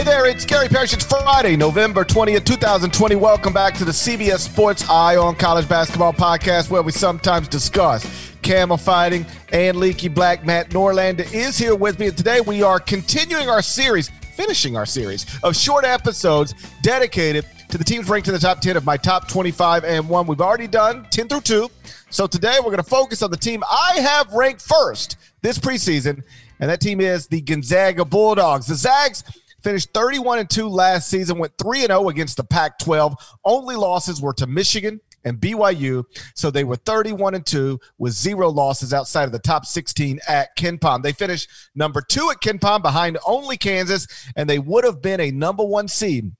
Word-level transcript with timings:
Hey 0.00 0.06
there, 0.06 0.26
it's 0.26 0.46
Gary 0.46 0.66
Parrish. 0.66 0.94
It's 0.94 1.04
Friday, 1.04 1.56
November 1.56 2.06
20th, 2.06 2.46
2020. 2.46 3.16
Welcome 3.16 3.52
back 3.52 3.74
to 3.74 3.84
the 3.84 3.92
CBS 3.92 4.38
Sports 4.38 4.88
Eye 4.88 5.16
on 5.16 5.36
College 5.36 5.68
Basketball 5.68 6.14
podcast, 6.14 6.70
where 6.70 6.80
we 6.80 6.90
sometimes 6.90 7.48
discuss 7.48 8.32
camel 8.40 8.78
fighting 8.78 9.26
and 9.52 9.76
leaky 9.76 10.08
black. 10.08 10.46
Matt 10.46 10.70
Norlander 10.70 11.30
is 11.34 11.58
here 11.58 11.74
with 11.74 11.98
me. 11.98 12.06
And 12.06 12.16
today 12.16 12.40
we 12.40 12.62
are 12.62 12.80
continuing 12.80 13.50
our 13.50 13.60
series, 13.60 14.08
finishing 14.36 14.74
our 14.74 14.86
series 14.86 15.26
of 15.42 15.54
short 15.54 15.84
episodes 15.84 16.54
dedicated 16.80 17.44
to 17.68 17.76
the 17.76 17.84
teams 17.84 18.08
ranked 18.08 18.26
in 18.26 18.32
the 18.32 18.40
top 18.40 18.62
10 18.62 18.78
of 18.78 18.86
my 18.86 18.96
top 18.96 19.28
25 19.28 19.84
and 19.84 20.08
one. 20.08 20.26
We've 20.26 20.40
already 20.40 20.66
done 20.66 21.08
10 21.10 21.28
through 21.28 21.42
2. 21.42 21.68
So 22.08 22.26
today 22.26 22.56
we're 22.56 22.70
going 22.70 22.78
to 22.78 22.82
focus 22.84 23.22
on 23.22 23.30
the 23.30 23.36
team 23.36 23.62
I 23.70 24.00
have 24.00 24.32
ranked 24.32 24.62
first 24.62 25.18
this 25.42 25.58
preseason, 25.58 26.22
and 26.58 26.70
that 26.70 26.80
team 26.80 27.02
is 27.02 27.26
the 27.26 27.42
Gonzaga 27.42 28.06
Bulldogs. 28.06 28.66
The 28.66 28.76
Zags 28.76 29.24
Finished 29.62 29.90
31 29.92 30.40
and 30.40 30.50
2 30.50 30.68
last 30.68 31.08
season, 31.08 31.38
went 31.38 31.52
3 31.58 31.80
and 31.80 31.90
0 31.90 32.08
against 32.08 32.36
the 32.36 32.44
Pac 32.44 32.78
12. 32.78 33.14
Only 33.44 33.76
losses 33.76 34.20
were 34.20 34.34
to 34.34 34.46
Michigan 34.46 35.00
and 35.24 35.38
BYU. 35.38 36.04
So 36.34 36.50
they 36.50 36.64
were 36.64 36.76
31 36.76 37.34
and 37.34 37.46
2 37.46 37.78
with 37.98 38.12
zero 38.12 38.48
losses 38.48 38.92
outside 38.92 39.24
of 39.24 39.32
the 39.32 39.38
top 39.38 39.66
16 39.66 40.20
at 40.28 40.56
KenPom. 40.56 41.02
They 41.02 41.12
finished 41.12 41.48
number 41.74 42.00
two 42.00 42.30
at 42.30 42.40
KenPom 42.40 42.82
behind 42.82 43.18
only 43.26 43.56
Kansas, 43.56 44.06
and 44.36 44.48
they 44.48 44.58
would 44.58 44.84
have 44.84 45.02
been 45.02 45.20
a 45.20 45.30
number 45.30 45.64
one 45.64 45.88
seed 45.88 46.32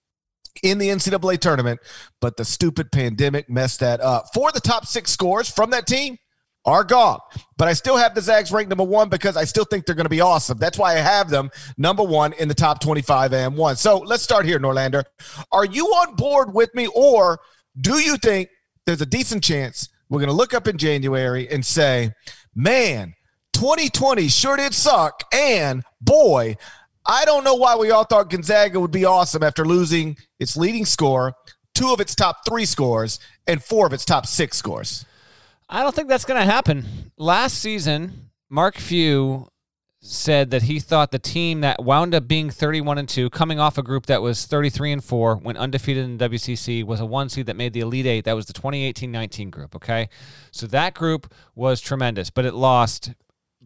in 0.62 0.79
the 0.79 0.88
NCAA 0.88 1.38
tournament, 1.38 1.80
but 2.21 2.37
the 2.37 2.45
stupid 2.45 2.91
pandemic 2.91 3.48
messed 3.48 3.80
that 3.80 4.01
up. 4.01 4.27
For 4.34 4.51
the 4.52 4.60
top 4.60 4.87
six 4.87 5.10
scores 5.10 5.48
from 5.48 5.71
that 5.71 5.87
team, 5.87 6.18
are 6.65 6.85
gone. 6.85 7.19
But 7.57 7.69
I 7.69 7.73
still 7.73 7.97
have 7.97 8.15
the 8.15 8.21
Zags 8.21 8.53
ranked 8.53 8.69
number 8.69 8.85
one 8.85 9.09
because 9.09 9.37
I 9.37 9.45
still 9.45 9.65
think 9.65 9.87
they're 9.87 9.95
going 9.95 10.05
to 10.05 10.11
be 10.11 10.21
awesome. 10.21 10.59
That's 10.59 10.79
why 10.79 10.93
I 10.93 10.99
have 10.99 11.31
them 11.31 11.51
number 11.79 12.03
one 12.03 12.33
in 12.35 12.49
the 12.49 12.55
top 12.55 12.81
25 12.81 13.33
and 13.33 13.57
one. 13.57 13.77
So 13.77 13.99
let's 13.99 14.23
start 14.23 14.45
here, 14.45 14.59
Norlander. 14.59 15.05
Are 15.52 15.65
you 15.65 15.87
on 15.87 16.17
board 16.17 16.52
with 16.52 16.75
me, 16.75 16.89
or 16.95 17.41
do 17.80 17.99
you 17.99 18.17
think 18.17 18.49
there's 18.87 19.01
a 19.01 19.07
decent 19.07 19.45
chance 19.45 19.89
we're 20.09 20.19
going 20.19 20.29
to 20.29 20.35
look 20.35 20.55
up 20.55 20.67
in 20.67 20.77
January 20.77 21.49
and 21.49 21.65
say, 21.65 22.13
man, 22.55 23.15
2020 23.52 24.29
sure 24.29 24.57
did 24.57 24.74
suck. 24.74 25.23
And 25.33 25.85
boy, 26.01 26.57
I 27.07 27.24
don't 27.24 27.45
know 27.45 27.55
why 27.55 27.77
we 27.77 27.91
all 27.91 28.05
thought 28.05 28.30
Gonzaga 28.30 28.80
would 28.80 28.91
be 28.91 29.05
awesome 29.05 29.43
after 29.43 29.65
losing 29.65 30.17
its 30.39 30.57
leading 30.57 30.85
score, 30.85 31.35
two 31.74 31.93
of 31.93 32.01
its 32.01 32.15
top 32.15 32.39
three 32.47 32.67
scores, 32.67 33.21
and 33.47 33.63
four 33.63 33.87
of 33.87 33.93
its 33.93 34.05
top 34.05 34.27
six 34.27 34.57
scores. 34.57 35.07
I 35.73 35.82
don't 35.82 35.95
think 35.95 36.09
that's 36.09 36.24
going 36.24 36.40
to 36.40 36.52
happen. 36.52 37.13
Last 37.16 37.59
season, 37.59 38.30
Mark 38.49 38.76
Few 38.76 39.46
said 40.01 40.51
that 40.51 40.62
he 40.62 40.80
thought 40.80 41.12
the 41.12 41.18
team 41.18 41.60
that 41.60 41.85
wound 41.85 42.15
up 42.15 42.27
being 42.27 42.51
31 42.51 42.99
and 42.99 43.09
2 43.09 43.30
coming 43.30 43.60
off 43.60 43.79
a 43.79 43.82
group 43.82 44.07
that 44.07 44.21
was 44.21 44.46
33 44.46 44.93
and 44.93 45.04
4 45.04 45.37
went 45.37 45.59
undefeated 45.59 46.04
in 46.04 46.16
the 46.16 46.29
WCC 46.29 46.82
was 46.82 47.01
a 47.01 47.07
one 47.07 47.29
seed 47.29 47.46
that 47.46 47.57
made 47.57 47.74
the 47.74 47.80
elite 47.80 48.07
8 48.07 48.24
that 48.24 48.32
was 48.32 48.46
the 48.46 48.54
2018-19 48.54 49.51
group 49.51 49.77
okay 49.77 50.09
so 50.51 50.66
that 50.68 50.95
group 50.95 51.32
was 51.54 51.82
tremendous 51.82 52.30
but 52.30 52.46
it 52.46 52.55
lost 52.55 53.12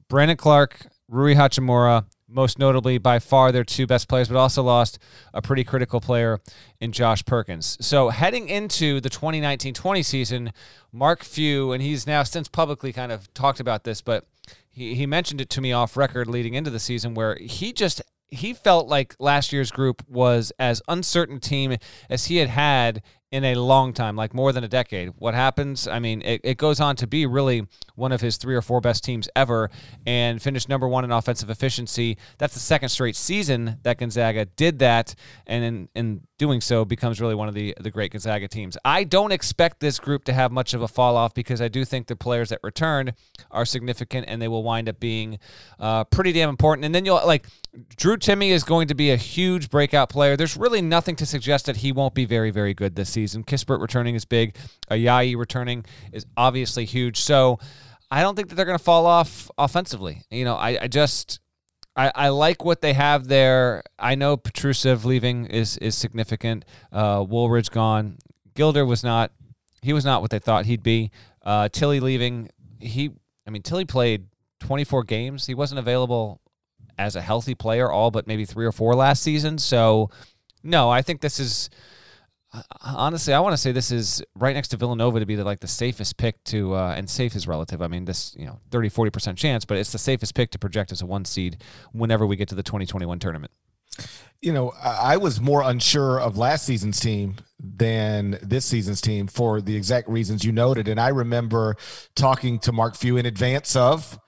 Brandon 0.08 0.36
Clarke 0.36 0.88
Rui 1.08 1.36
Hachimura 1.36 2.06
most 2.34 2.58
notably 2.58 2.98
by 2.98 3.18
far 3.18 3.52
their 3.52 3.64
two 3.64 3.86
best 3.86 4.08
players, 4.08 4.28
but 4.28 4.36
also 4.36 4.62
lost 4.62 4.98
a 5.32 5.40
pretty 5.40 5.64
critical 5.64 6.00
player 6.00 6.40
in 6.80 6.92
Josh 6.92 7.24
Perkins. 7.24 7.78
So 7.80 8.10
heading 8.10 8.48
into 8.48 9.00
the 9.00 9.08
2019-20 9.08 10.04
season, 10.04 10.52
Mark 10.92 11.22
Few, 11.22 11.72
and 11.72 11.82
he's 11.82 12.06
now 12.06 12.22
since 12.24 12.48
publicly 12.48 12.92
kind 12.92 13.12
of 13.12 13.32
talked 13.34 13.60
about 13.60 13.84
this, 13.84 14.02
but 14.02 14.26
he, 14.70 14.94
he 14.94 15.06
mentioned 15.06 15.40
it 15.40 15.48
to 15.50 15.60
me 15.60 15.72
off 15.72 15.96
record 15.96 16.26
leading 16.26 16.54
into 16.54 16.70
the 16.70 16.80
season 16.80 17.14
where 17.14 17.36
he 17.36 17.72
just 17.72 18.02
he 18.28 18.52
felt 18.52 18.88
like 18.88 19.14
last 19.20 19.52
year's 19.52 19.70
group 19.70 20.02
was 20.08 20.52
as 20.58 20.82
uncertain 20.88 21.38
team 21.38 21.76
as 22.10 22.26
he 22.26 22.38
had 22.38 22.48
had 22.48 23.02
in 23.30 23.44
a 23.44 23.54
long 23.54 23.92
time, 23.92 24.16
like 24.16 24.34
more 24.34 24.52
than 24.52 24.64
a 24.64 24.68
decade. 24.68 25.10
What 25.18 25.34
happens? 25.34 25.86
I 25.86 25.98
mean, 25.98 26.22
it, 26.22 26.40
it 26.44 26.58
goes 26.58 26.80
on 26.80 26.96
to 26.96 27.06
be 27.06 27.26
really 27.26 27.66
one 27.94 28.12
of 28.12 28.20
his 28.20 28.36
three 28.36 28.54
or 28.54 28.62
four 28.62 28.80
best 28.80 29.04
teams 29.04 29.28
ever 29.36 29.70
and 30.06 30.42
finished 30.42 30.68
number 30.68 30.88
one 30.88 31.04
in 31.04 31.12
offensive 31.12 31.50
efficiency. 31.50 32.16
That's 32.38 32.54
the 32.54 32.60
second 32.60 32.88
straight 32.88 33.16
season 33.16 33.78
that 33.82 33.98
Gonzaga 33.98 34.44
did 34.44 34.78
that, 34.80 35.14
and 35.46 35.64
in, 35.64 35.88
in 35.94 36.20
doing 36.38 36.60
so 36.60 36.84
becomes 36.84 37.20
really 37.20 37.34
one 37.34 37.48
of 37.48 37.54
the, 37.54 37.74
the 37.80 37.90
great 37.90 38.12
Gonzaga 38.12 38.48
teams. 38.48 38.76
I 38.84 39.04
don't 39.04 39.32
expect 39.32 39.80
this 39.80 39.98
group 39.98 40.24
to 40.24 40.32
have 40.32 40.50
much 40.50 40.74
of 40.74 40.82
a 40.82 40.88
fall 40.88 41.16
off 41.16 41.32
because 41.34 41.60
I 41.62 41.68
do 41.68 41.84
think 41.84 42.08
the 42.08 42.16
players 42.16 42.48
that 42.48 42.58
returned 42.62 43.14
are 43.50 43.64
significant 43.64 44.26
and 44.28 44.42
they 44.42 44.48
will 44.48 44.62
wind 44.62 44.88
up 44.88 44.98
being 44.98 45.38
uh, 45.78 46.04
pretty 46.04 46.32
damn 46.32 46.48
important. 46.48 46.84
And 46.84 46.94
then 46.94 47.04
you'll 47.04 47.24
like 47.24 47.46
Drew 47.96 48.16
Timme 48.16 48.50
is 48.50 48.64
going 48.64 48.88
to 48.88 48.94
be 48.94 49.10
a 49.10 49.16
huge 49.16 49.70
breakout 49.70 50.08
player. 50.08 50.36
There's 50.36 50.56
really 50.56 50.82
nothing 50.82 51.16
to 51.16 51.26
suggest 51.26 51.66
that 51.66 51.78
he 51.78 51.92
won't 51.92 52.14
be 52.14 52.24
very, 52.24 52.50
very 52.50 52.74
good 52.74 52.96
this 52.96 53.10
season. 53.10 53.44
Kispert 53.44 53.80
returning 53.80 54.14
is 54.14 54.24
big. 54.24 54.56
Ayayi 54.90 55.36
returning 55.36 55.84
is 56.12 56.26
obviously 56.36 56.84
huge. 56.84 57.20
So 57.20 57.58
I 58.10 58.22
don't 58.22 58.36
think 58.36 58.48
that 58.48 58.54
they're 58.54 58.64
going 58.64 58.78
to 58.78 58.84
fall 58.84 59.06
off 59.06 59.50
offensively. 59.58 60.22
You 60.30 60.44
know, 60.44 60.54
I, 60.54 60.82
I 60.82 60.88
just 60.88 61.40
I, 61.96 62.12
I 62.14 62.28
like 62.28 62.64
what 62.64 62.80
they 62.80 62.92
have 62.92 63.28
there. 63.28 63.82
I 63.98 64.14
know 64.14 64.36
Petrusev 64.36 65.04
leaving 65.04 65.46
is 65.46 65.76
is 65.78 65.96
significant. 65.96 66.64
Uh, 66.92 67.24
Woolridge 67.26 67.70
gone. 67.70 68.18
Gilder 68.54 68.84
was 68.84 69.04
not. 69.04 69.32
He 69.82 69.92
was 69.92 70.04
not 70.04 70.22
what 70.22 70.30
they 70.30 70.38
thought 70.38 70.66
he'd 70.66 70.82
be. 70.82 71.10
Uh, 71.42 71.68
Tillie 71.68 72.00
leaving. 72.00 72.50
He. 72.80 73.10
I 73.46 73.50
mean, 73.50 73.62
Tillie 73.62 73.84
played 73.84 74.26
24 74.60 75.04
games. 75.04 75.46
He 75.46 75.54
wasn't 75.54 75.78
available 75.78 76.40
as 76.96 77.16
a 77.16 77.20
healthy 77.20 77.54
player 77.54 77.90
all 77.90 78.10
but 78.10 78.26
maybe 78.26 78.44
three 78.44 78.64
or 78.64 78.72
four 78.72 78.94
last 78.94 79.22
season. 79.22 79.58
So, 79.58 80.10
no, 80.62 80.88
I 80.90 81.02
think 81.02 81.20
this 81.20 81.38
is 81.38 81.68
honestly, 82.80 83.34
I 83.34 83.40
want 83.40 83.52
to 83.52 83.56
say 83.56 83.72
this 83.72 83.90
is 83.90 84.22
right 84.34 84.54
next 84.54 84.68
to 84.68 84.76
Villanova 84.76 85.20
to 85.20 85.26
be 85.26 85.34
the, 85.34 85.44
like 85.44 85.60
the 85.60 85.68
safest 85.68 86.16
pick 86.16 86.42
to, 86.44 86.74
uh, 86.74 86.94
and 86.96 87.08
safe 87.08 87.34
is 87.34 87.48
relative. 87.48 87.82
I 87.82 87.88
mean, 87.88 88.04
this, 88.04 88.34
you 88.38 88.46
know, 88.46 88.60
30, 88.70 88.90
40% 88.90 89.36
chance, 89.36 89.64
but 89.64 89.76
it's 89.76 89.92
the 89.92 89.98
safest 89.98 90.34
pick 90.34 90.50
to 90.50 90.58
project 90.58 90.92
as 90.92 91.02
a 91.02 91.06
one 91.06 91.24
seed 91.24 91.62
whenever 91.92 92.26
we 92.26 92.36
get 92.36 92.48
to 92.48 92.54
the 92.54 92.62
2021 92.62 93.18
tournament. 93.18 93.52
You 94.42 94.52
know, 94.52 94.72
I 94.82 95.16
was 95.16 95.40
more 95.40 95.62
unsure 95.62 96.20
of 96.20 96.36
last 96.36 96.66
season's 96.66 97.00
team 97.00 97.36
than 97.58 98.38
this 98.42 98.64
season's 98.64 99.00
team 99.00 99.26
for 99.26 99.60
the 99.60 99.76
exact 99.76 100.08
reasons 100.08 100.44
you 100.44 100.52
noted. 100.52 100.88
And 100.88 101.00
I 101.00 101.08
remember 101.08 101.76
talking 102.14 102.58
to 102.60 102.72
Mark 102.72 102.96
Few 102.96 103.16
in 103.16 103.24
advance 103.24 103.74
of 103.74 104.18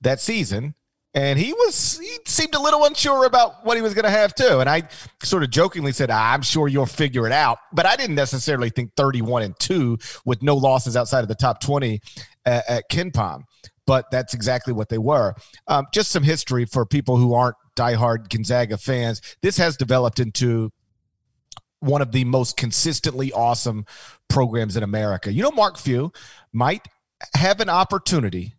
that 0.00 0.20
season 0.20 0.74
and 1.14 1.38
he 1.38 1.52
was 1.52 1.98
he 1.98 2.18
seemed 2.26 2.54
a 2.54 2.60
little 2.60 2.84
unsure 2.84 3.26
about 3.26 3.64
what 3.64 3.76
he 3.76 3.82
was 3.82 3.94
going 3.94 4.04
to 4.04 4.10
have 4.10 4.34
too. 4.34 4.60
And 4.60 4.68
i 4.68 4.82
sort 5.22 5.42
of 5.42 5.50
jokingly 5.50 5.92
said 5.92 6.10
i'm 6.10 6.42
sure 6.42 6.68
you'll 6.68 6.86
figure 6.86 7.26
it 7.26 7.32
out. 7.32 7.58
But 7.72 7.86
i 7.86 7.96
didn't 7.96 8.16
necessarily 8.16 8.70
think 8.70 8.92
31 8.96 9.42
and 9.42 9.58
2 9.58 9.98
with 10.24 10.42
no 10.42 10.56
losses 10.56 10.96
outside 10.96 11.20
of 11.20 11.28
the 11.28 11.34
top 11.34 11.60
20 11.60 12.00
at, 12.44 12.68
at 12.68 12.90
KenPom 12.90 13.44
but 13.84 14.10
that's 14.12 14.32
exactly 14.32 14.72
what 14.72 14.88
they 14.88 14.98
were. 14.98 15.34
Um, 15.66 15.86
just 15.92 16.12
some 16.12 16.22
history 16.22 16.64
for 16.64 16.86
people 16.86 17.16
who 17.16 17.34
aren't 17.34 17.56
diehard 17.74 18.28
gonzaga 18.28 18.78
fans. 18.78 19.20
This 19.42 19.56
has 19.56 19.76
developed 19.76 20.20
into 20.20 20.70
one 21.80 22.00
of 22.00 22.12
the 22.12 22.24
most 22.24 22.56
consistently 22.56 23.32
awesome 23.32 23.84
programs 24.28 24.76
in 24.76 24.82
america. 24.82 25.32
You 25.32 25.42
know 25.42 25.50
mark 25.50 25.78
few 25.78 26.12
might 26.52 26.86
have 27.34 27.60
an 27.60 27.68
opportunity 27.68 28.54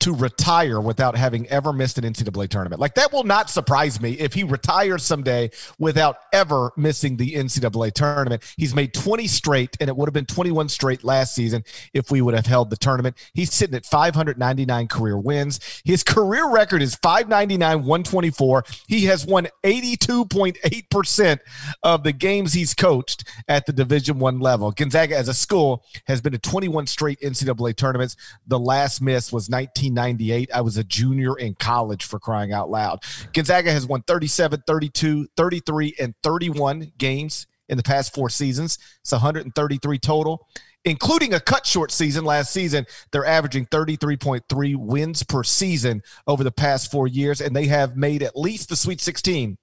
to 0.00 0.14
retire 0.14 0.80
without 0.80 1.16
having 1.16 1.46
ever 1.48 1.72
missed 1.72 1.98
an 1.98 2.04
NCAA 2.04 2.48
tournament. 2.48 2.80
Like 2.80 2.94
that 2.94 3.12
will 3.12 3.24
not 3.24 3.50
surprise 3.50 4.00
me 4.00 4.12
if 4.12 4.34
he 4.34 4.44
retires 4.44 5.04
someday 5.04 5.50
without 5.78 6.16
ever 6.32 6.72
missing 6.76 7.16
the 7.16 7.34
NCAA 7.34 7.92
tournament. 7.92 8.42
He's 8.56 8.74
made 8.74 8.94
20 8.94 9.26
straight, 9.26 9.76
and 9.80 9.88
it 9.88 9.96
would 9.96 10.08
have 10.08 10.14
been 10.14 10.26
21 10.26 10.68
straight 10.68 11.04
last 11.04 11.34
season 11.34 11.64
if 11.92 12.10
we 12.10 12.22
would 12.22 12.34
have 12.34 12.46
held 12.46 12.70
the 12.70 12.76
tournament. 12.76 13.16
He's 13.34 13.52
sitting 13.52 13.76
at 13.76 13.84
599 13.84 14.88
career 14.88 15.18
wins. 15.18 15.60
His 15.84 16.02
career 16.02 16.48
record 16.50 16.82
is 16.82 16.94
599, 16.96 17.78
124. 17.84 18.64
He 18.88 19.04
has 19.04 19.26
won 19.26 19.48
82.8% 19.64 21.38
of 21.82 22.02
the 22.04 22.12
games 22.12 22.54
he's 22.54 22.74
coached 22.74 23.24
at 23.48 23.66
the 23.66 23.72
Division 23.72 24.18
One 24.18 24.40
level. 24.40 24.70
Gonzaga 24.70 25.16
as 25.16 25.28
a 25.28 25.34
school 25.34 25.84
has 26.06 26.20
been 26.20 26.32
to 26.32 26.38
21 26.38 26.86
straight 26.86 27.20
NCAA 27.20 27.76
tournaments. 27.76 28.16
The 28.46 28.58
last 28.58 29.02
miss 29.02 29.32
was 29.32 29.50
19 29.50 29.89
1998. 29.94 30.50
I 30.54 30.60
was 30.60 30.76
a 30.76 30.84
junior 30.84 31.38
in 31.38 31.54
college 31.54 32.04
for 32.04 32.18
crying 32.18 32.52
out 32.52 32.70
loud. 32.70 33.00
Gonzaga 33.32 33.72
has 33.72 33.86
won 33.86 34.02
37, 34.02 34.62
32, 34.66 35.28
33, 35.36 35.94
and 36.00 36.14
31 36.22 36.92
games 36.98 37.46
in 37.68 37.76
the 37.76 37.82
past 37.82 38.14
four 38.14 38.28
seasons. 38.28 38.78
It's 39.00 39.12
133 39.12 39.98
total, 39.98 40.46
including 40.84 41.34
a 41.34 41.40
cut 41.40 41.66
short 41.66 41.90
season 41.92 42.24
last 42.24 42.52
season. 42.52 42.86
They're 43.12 43.26
averaging 43.26 43.66
33.3 43.66 44.76
wins 44.76 45.22
per 45.22 45.42
season 45.42 46.02
over 46.26 46.44
the 46.44 46.52
past 46.52 46.90
four 46.90 47.06
years, 47.06 47.40
and 47.40 47.54
they 47.54 47.66
have 47.66 47.96
made 47.96 48.22
at 48.22 48.36
least 48.36 48.68
the 48.68 48.76
Sweet 48.76 49.00
16 49.00 49.56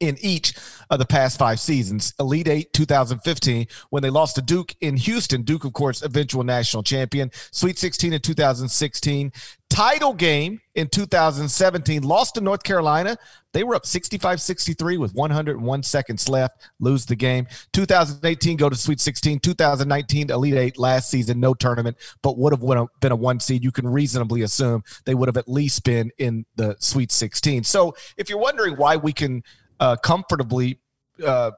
in 0.00 0.16
each 0.20 0.54
of 0.90 0.98
the 0.98 1.06
past 1.06 1.38
five 1.38 1.60
seasons. 1.60 2.14
Elite 2.18 2.48
Eight 2.48 2.72
2015, 2.72 3.66
when 3.90 4.02
they 4.02 4.10
lost 4.10 4.36
to 4.36 4.42
Duke 4.42 4.74
in 4.80 4.96
Houston. 4.96 5.42
Duke, 5.42 5.64
of 5.64 5.72
course, 5.72 6.02
eventual 6.02 6.44
national 6.44 6.82
champion. 6.82 7.30
Sweet 7.52 7.78
16 7.78 8.12
in 8.12 8.20
2016. 8.20 9.32
title 9.70 10.14
game 10.14 10.60
in 10.74 10.88
2017, 10.88 12.02
lost 12.02 12.34
to 12.34 12.40
North 12.40 12.62
Carolina. 12.62 13.16
They 13.52 13.64
were 13.64 13.74
up 13.76 13.86
65 13.86 14.40
63 14.40 14.98
with 14.98 15.14
101 15.14 15.82
seconds 15.84 16.28
left, 16.28 16.70
lose 16.80 17.06
the 17.06 17.16
game. 17.16 17.46
2018, 17.72 18.56
go 18.56 18.68
to 18.68 18.76
Sweet 18.76 19.00
16. 19.00 19.40
2019, 19.40 20.30
Elite 20.30 20.54
Eight 20.54 20.78
last 20.78 21.10
season, 21.10 21.40
no 21.40 21.54
tournament, 21.54 21.96
but 22.22 22.36
would 22.36 22.52
have 22.52 22.88
been 23.00 23.12
a 23.12 23.16
one 23.16 23.40
seed. 23.40 23.64
You 23.64 23.72
can 23.72 23.86
reasonably 23.86 24.42
assume 24.42 24.82
they 25.04 25.14
would 25.14 25.28
have 25.28 25.36
at 25.36 25.48
least 25.48 25.84
been 25.84 26.10
in 26.18 26.44
the 26.56 26.76
Sweet 26.78 27.10
16. 27.10 27.64
So 27.64 27.94
if 28.16 28.28
you're 28.28 28.38
wondering 28.38 28.74
why 28.76 28.96
we 28.96 29.12
can 29.12 29.42
uh, 29.80 29.96
comfortably 29.96 30.78
uh, 31.24 31.52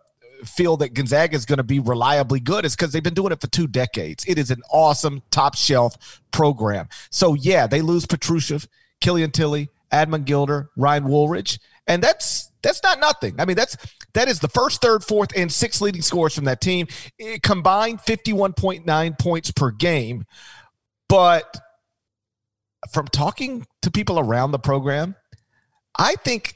feel 0.45 0.77
that 0.79 0.95
Gonzaga 0.95 1.35
is 1.35 1.47
going 1.47 1.59
to 1.59 1.65
be 1.65 1.79
reliably 1.79 2.41
good 2.41 2.65
is 2.65 2.77
because 2.77 2.93
they've 2.93 3.03
been 3.03 3.15
doing 3.15 3.33
it 3.33 3.41
for 3.41 3.49
two 3.49 3.67
decades. 3.67 4.25
It 4.27 4.39
is 4.39 4.51
an 4.51 4.61
awesome 4.71 5.23
top 5.31 5.57
shelf 5.57 6.21
program. 6.31 6.89
So 7.11 7.35
yeah, 7.35 7.67
they 7.67 7.81
lose 7.81 8.07
Petrusev, 8.07 8.67
Killian 9.01 9.31
Tillie, 9.31 9.71
Admon 9.93 10.25
Gilder, 10.25 10.71
Ryan 10.77 11.05
Woolridge 11.05 11.59
and 11.87 12.03
that's 12.03 12.51
that's 12.63 12.83
not 12.83 12.99
nothing. 12.99 13.37
I 13.39 13.45
mean, 13.45 13.57
that's 13.57 13.77
that 14.15 14.29
is 14.29 14.41
the 14.41 14.49
first, 14.49 14.83
third, 14.83 15.05
fourth, 15.05 15.31
and 15.37 15.53
sixth 15.53 15.81
leading 15.81 16.03
scores 16.03 16.35
from 16.35 16.45
that 16.45 16.61
team. 16.61 16.89
It 17.19 17.43
combined 17.43 18.01
51.9 18.01 19.19
points 19.19 19.51
per 19.53 19.71
game. 19.71 20.25
But 21.09 21.57
from 22.93 23.07
talking 23.07 23.67
to 23.83 23.91
people 23.91 24.19
around 24.19 24.51
the 24.51 24.59
program, 24.59 25.15
I 25.97 26.17
think 26.17 26.55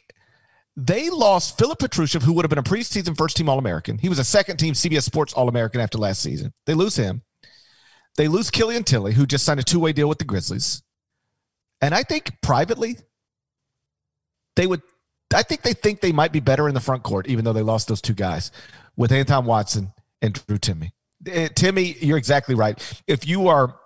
they 0.87 1.11
lost 1.11 1.59
Philip 1.59 1.79
Petrusev, 1.79 2.23
who 2.23 2.33
would 2.33 2.45
have 2.45 2.51
been 2.51 2.59
a 2.59 2.63
preseason 2.63 3.17
first 3.17 3.37
team 3.37 3.49
All 3.49 3.59
American. 3.59 3.99
He 3.99 4.09
was 4.09 4.19
a 4.19 4.25
second 4.25 4.57
team 4.57 4.75
CBS 4.75 5.03
Sports 5.03 5.33
All 5.35 5.49
American 5.49 5.81
after 5.81 5.99
last 5.99 6.23
season. 6.23 6.53
They 6.67 6.75
lose 6.75 6.97
him. 6.97 7.23
They 8.17 8.29
lose 8.29 8.51
Killian 8.51 8.85
Tillie, 8.85 9.13
who 9.13 9.27
just 9.27 9.45
signed 9.45 9.61
a 9.61 9.63
two 9.63 9.81
way 9.81 9.93
deal 9.93 10.09
with 10.09 10.19
the 10.19 10.25
Grizzlies. 10.25 10.83
And 11.81 11.95
I 11.95 12.03
think 12.03 12.41
privately, 12.43 12.97
they 14.57 14.67
would 14.67 14.83
I 15.35 15.43
think 15.43 15.63
they 15.63 15.75
think 15.75 16.01
they 16.01 16.13
might 16.13 16.33
be 16.33 16.41
better 16.41 16.69
in 16.69 16.75
the 16.75 16.81
front 16.81 17.03
court, 17.03 17.29
even 17.29 17.45
though 17.45 17.53
they 17.53 17.63
lost 17.63 17.89
those 17.89 18.01
two 18.01 18.15
guys 18.15 18.51
with 18.97 19.13
Anton 19.13 19.45
Watson 19.45 19.93
and 20.21 20.35
Drew 20.47 20.59
Timme. 20.59 20.91
Eh, 21.27 21.49
Timme, 21.49 21.97
you're 22.01 22.19
exactly 22.19 22.55
right. 22.55 22.79
If 23.07 23.29
you 23.29 23.49
are 23.49 23.80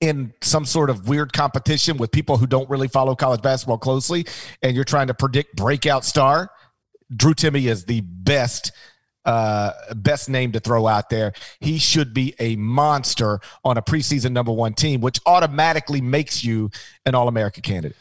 in 0.00 0.32
some 0.40 0.64
sort 0.64 0.90
of 0.90 1.08
weird 1.08 1.32
competition 1.32 1.96
with 1.96 2.12
people 2.12 2.36
who 2.36 2.46
don't 2.46 2.68
really 2.70 2.88
follow 2.88 3.14
college 3.14 3.42
basketball 3.42 3.78
closely 3.78 4.26
and 4.62 4.74
you're 4.76 4.84
trying 4.84 5.08
to 5.08 5.14
predict 5.14 5.56
breakout 5.56 6.04
star, 6.04 6.50
Drew 7.14 7.34
Timme 7.34 7.64
is 7.64 7.84
the 7.84 8.00
best 8.02 8.72
uh, 9.24 9.72
best 9.94 10.30
name 10.30 10.52
to 10.52 10.60
throw 10.60 10.86
out 10.86 11.10
there. 11.10 11.34
He 11.60 11.78
should 11.78 12.14
be 12.14 12.34
a 12.38 12.56
monster 12.56 13.40
on 13.62 13.76
a 13.76 13.82
preseason 13.82 14.32
number 14.32 14.52
one 14.52 14.72
team, 14.72 15.02
which 15.02 15.20
automatically 15.26 16.00
makes 16.00 16.42
you 16.42 16.70
an 17.04 17.14
All 17.14 17.28
America 17.28 17.60
candidate. 17.60 17.96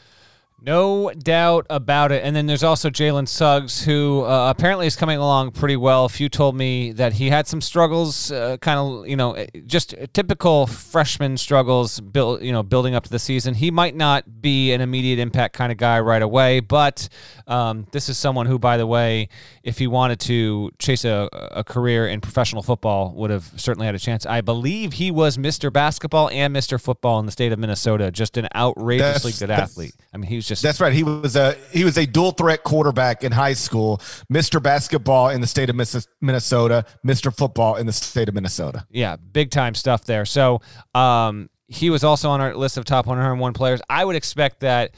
No 0.67 1.09
doubt 1.11 1.65
about 1.69 2.11
it. 2.11 2.25
And 2.25 2.35
then 2.35 2.45
there's 2.45 2.61
also 2.61 2.89
Jalen 2.89 3.29
Suggs, 3.29 3.85
who 3.85 4.25
uh, 4.25 4.49
apparently 4.49 4.85
is 4.85 4.97
coming 4.97 5.17
along 5.17 5.51
pretty 5.51 5.77
well. 5.77 6.03
A 6.03 6.09
few 6.09 6.27
told 6.27 6.57
me 6.57 6.91
that 6.91 7.13
he 7.13 7.29
had 7.29 7.47
some 7.47 7.61
struggles, 7.61 8.33
uh, 8.33 8.57
kind 8.57 8.77
of, 8.77 9.07
you 9.07 9.15
know, 9.15 9.31
eh, 9.31 9.45
just 9.65 9.95
typical 10.11 10.67
freshman 10.67 11.37
struggles, 11.37 12.01
build, 12.01 12.41
you 12.41 12.51
know, 12.51 12.63
building 12.63 12.95
up 12.95 13.05
to 13.05 13.09
the 13.09 13.17
season. 13.17 13.53
He 13.53 13.71
might 13.71 13.95
not 13.95 14.41
be 14.41 14.73
an 14.73 14.81
immediate 14.81 15.19
impact 15.19 15.55
kind 15.55 15.71
of 15.71 15.77
guy 15.77 16.01
right 16.01 16.21
away, 16.21 16.59
but 16.59 17.07
um, 17.47 17.87
this 17.93 18.09
is 18.09 18.17
someone 18.17 18.45
who, 18.45 18.59
by 18.59 18.75
the 18.75 18.85
way, 18.85 19.29
if 19.63 19.77
he 19.77 19.87
wanted 19.87 20.19
to 20.19 20.71
chase 20.79 21.05
a, 21.05 21.29
a 21.31 21.63
career 21.63 22.09
in 22.09 22.19
professional 22.19 22.61
football, 22.61 23.13
would 23.15 23.29
have 23.29 23.53
certainly 23.55 23.85
had 23.85 23.95
a 23.95 23.99
chance. 23.99 24.25
I 24.25 24.41
believe 24.41 24.93
he 24.93 25.11
was 25.11 25.37
Mr. 25.37 25.71
Basketball 25.71 26.29
and 26.29 26.53
Mr. 26.53 26.81
Football 26.81 27.21
in 27.21 27.25
the 27.25 27.31
state 27.31 27.53
of 27.53 27.59
Minnesota. 27.59 28.11
Just 28.11 28.35
an 28.35 28.49
outrageously 28.53 29.31
that's, 29.31 29.39
good 29.39 29.49
athlete. 29.49 29.95
I 30.13 30.17
mean, 30.17 30.27
he 30.29 30.35
was 30.35 30.45
just 30.45 30.56
That's 30.61 30.79
right. 30.81 30.93
He 30.93 31.03
was 31.03 31.35
a 31.35 31.55
he 31.71 31.83
was 31.83 31.97
a 31.97 32.05
dual 32.05 32.31
threat 32.31 32.63
quarterback 32.63 33.23
in 33.23 33.31
high 33.31 33.53
school, 33.53 33.97
Mr. 34.31 34.61
Basketball 34.61 35.29
in 35.29 35.41
the 35.41 35.47
state 35.47 35.69
of 35.69 35.75
Minnesota, 36.21 36.85
Mr. 37.05 37.35
Football 37.35 37.75
in 37.75 37.85
the 37.85 37.93
state 37.93 38.29
of 38.29 38.35
Minnesota. 38.35 38.85
Yeah, 38.89 39.15
big 39.15 39.51
time 39.51 39.75
stuff 39.75 40.05
there. 40.05 40.25
So, 40.25 40.61
um, 40.95 41.49
he 41.67 41.89
was 41.89 42.03
also 42.03 42.29
on 42.29 42.41
our 42.41 42.55
list 42.55 42.77
of 42.77 42.85
top 42.85 43.05
101 43.07 43.53
players. 43.53 43.81
I 43.89 44.05
would 44.05 44.15
expect 44.15 44.61
that 44.61 44.95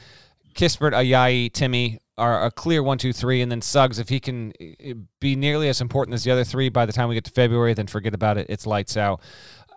Kispert, 0.54 0.92
Ayayi, 0.92 1.50
Timme 1.50 1.98
are 2.16 2.44
a 2.44 2.50
clear 2.50 2.82
one, 2.82 2.98
two, 2.98 3.12
three, 3.12 3.40
and 3.40 3.50
then 3.50 3.62
Suggs, 3.62 3.98
if 3.98 4.08
he 4.08 4.20
can 4.20 4.52
eh, 4.60 4.92
be 5.20 5.34
nearly 5.34 5.68
as 5.68 5.80
important 5.80 6.14
as 6.14 6.22
the 6.22 6.30
other 6.30 6.44
three 6.44 6.68
by 6.68 6.86
the 6.86 6.92
time 6.92 7.08
we 7.08 7.14
get 7.14 7.24
to 7.24 7.30
February, 7.30 7.74
then 7.74 7.86
forget 7.86 8.14
about 8.14 8.36
it. 8.36 8.46
It's 8.50 8.66
lights 8.66 8.96
out. 8.96 9.20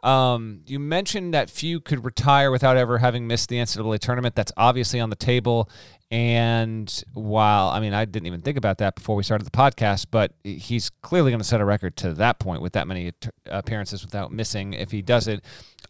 Um, 0.03 0.61
you 0.67 0.79
mentioned 0.79 1.33
that 1.33 1.50
few 1.50 1.79
could 1.79 2.03
retire 2.03 2.51
without 2.51 2.75
ever 2.75 2.97
having 2.97 3.25
missed 3.25 3.47
the 3.47 3.55
NCAA 3.55 4.00
tournament. 4.00 4.35
That's 4.35 4.51
obviously 4.57 5.00
on 5.00 5.09
the 5.09 5.15
table. 5.15 5.69
And 6.11 7.03
while, 7.13 7.69
I 7.69 7.79
mean, 7.79 7.94
I 7.94 8.05
didn't 8.05 8.27
even 8.27 8.41
think 8.41 8.57
about 8.57 8.77
that 8.79 8.95
before 8.95 9.15
we 9.15 9.23
started 9.23 9.45
the 9.45 9.51
podcast, 9.51 10.07
but 10.11 10.33
he's 10.44 10.89
clearly 11.01 11.31
going 11.31 11.39
to 11.39 11.47
set 11.47 11.61
a 11.61 11.65
record 11.65 11.95
to 11.97 12.13
that 12.15 12.38
point 12.38 12.61
with 12.61 12.73
that 12.73 12.88
many 12.88 13.13
appearances 13.47 14.03
without 14.03 14.31
missing 14.31 14.73
if 14.73 14.91
he 14.91 15.01
does 15.01 15.27
it. 15.27 15.44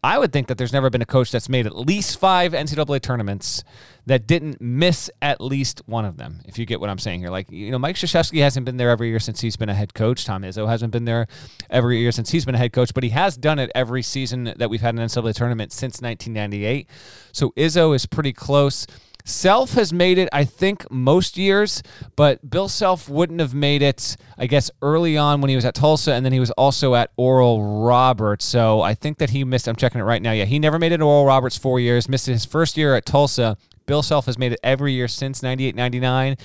I 0.04 0.20
would 0.20 0.32
think 0.32 0.48
that 0.48 0.58
there's 0.58 0.72
never 0.72 0.90
been 0.90 1.02
a 1.02 1.08
coach 1.08 1.32
that's 1.32 1.50
made 1.50 1.66
at 1.66 1.76
least 1.76 2.20
five 2.20 2.54
NCAA 2.54 3.02
tournaments 3.02 3.64
that 4.06 4.28
didn't 4.28 4.60
miss 4.60 5.10
at 5.22 5.40
least 5.40 5.82
one 5.86 6.06
of 6.06 6.18
them, 6.18 6.42
if 6.46 6.60
you 6.60 6.66
get 6.66 6.80
what 6.80 6.90
I'm 6.90 7.00
saying 7.00 7.20
here. 7.22 7.30
Like, 7.30 7.50
you 7.50 7.72
know, 7.72 7.80
Mike 7.80 7.96
Krzyzewski 7.96 8.42
hasn't 8.42 8.66
been 8.66 8.78
there 8.78 8.90
every 8.90 9.10
year 9.10 9.20
since 9.20 9.42
he's 9.42 9.56
been 9.56 9.70
a 9.70 9.74
head 9.74 9.94
coach. 9.94 10.26
Tom 10.26 10.44
Izzo 10.44 10.68
hasn't 10.68 10.92
been 10.92 11.06
there 11.06 11.28
every 11.70 12.00
year 12.00 12.12
since 12.12 12.32
he's 12.32 12.46
been 12.46 12.56
a 12.56 12.58
head 12.58 12.74
coach, 12.74 12.94
but 12.94 13.04
he 13.04 13.10
has 13.10 13.38
done 13.38 13.60
it 13.60 13.72
every 13.74 14.02
season 14.02 14.54
that 14.58 14.70
we've 14.70 14.82
had 14.82 14.96
an 14.96 15.02
NCAA 15.02 15.34
tournament 15.34 15.72
since 15.72 16.02
1998. 16.02 16.90
So 17.32 17.52
Izzo 17.52 17.96
is 17.96 18.06
pretty 18.06 18.34
close. 18.34 18.86
Self 19.26 19.76
has 19.76 19.94
made 19.94 20.18
it, 20.18 20.28
I 20.34 20.44
think, 20.44 20.90
most 20.92 21.38
years, 21.38 21.82
but 22.18 22.50
Bill 22.50 22.68
Self 22.68 23.08
wouldn't 23.08 23.40
have 23.40 23.54
made 23.54 23.82
it, 23.82 24.18
I 24.38 24.48
guess, 24.48 24.70
early 24.82 25.18
on 25.18 25.40
when 25.40 25.48
he 25.48 25.56
was 25.56 25.64
at 25.64 25.76
Tulsa, 25.76 26.12
and 26.12 26.26
then 26.26 26.34
he 26.34 26.42
was 26.42 26.52
also 26.52 26.94
at 26.94 27.12
Oral 27.16 27.86
Roberts. 27.86 28.44
So 28.44 28.82
I 28.82 28.96
think 28.96 29.20
that 29.20 29.30
he 29.30 29.46
missed, 29.46 29.70
I'm 29.70 29.78
checking 29.78 30.02
it 30.02 30.04
right 30.04 30.22
now. 30.22 30.34
Yeah, 30.34 30.44
he 30.44 30.60
never 30.60 30.78
made 30.78 30.92
it 30.92 30.98
to 30.98 31.06
Oral 31.06 31.26
Roberts 31.26 31.58
four 31.58 31.80
years, 31.80 32.10
missed 32.10 32.26
his 32.26 32.44
first 32.44 32.76
year 32.76 32.96
at 32.96 33.06
Tulsa. 33.06 33.58
Bill 33.86 34.04
Self 34.04 34.26
has 34.26 34.38
made 34.38 34.54
it 34.54 34.60
every 34.64 34.94
year 34.94 35.08
since 35.08 35.44
98 35.44 35.76
99. 35.76 36.38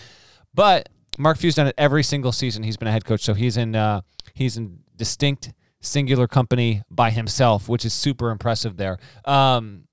But 0.54 0.88
Mark 1.18 1.38
Few's 1.38 1.54
done 1.54 1.66
it 1.66 1.74
every 1.78 2.02
single 2.02 2.32
season 2.32 2.62
he's 2.62 2.76
been 2.76 2.88
a 2.88 2.92
head 2.92 3.04
coach. 3.04 3.22
So 3.22 3.34
he's 3.34 3.56
in, 3.56 3.74
uh, 3.74 4.02
he's 4.34 4.56
in 4.56 4.80
distinct 4.96 5.52
singular 5.80 6.26
company 6.26 6.82
by 6.90 7.10
himself, 7.10 7.68
which 7.68 7.84
is 7.84 7.92
super 7.92 8.30
impressive 8.30 8.76
there. 8.76 8.98
Um, 9.24 9.84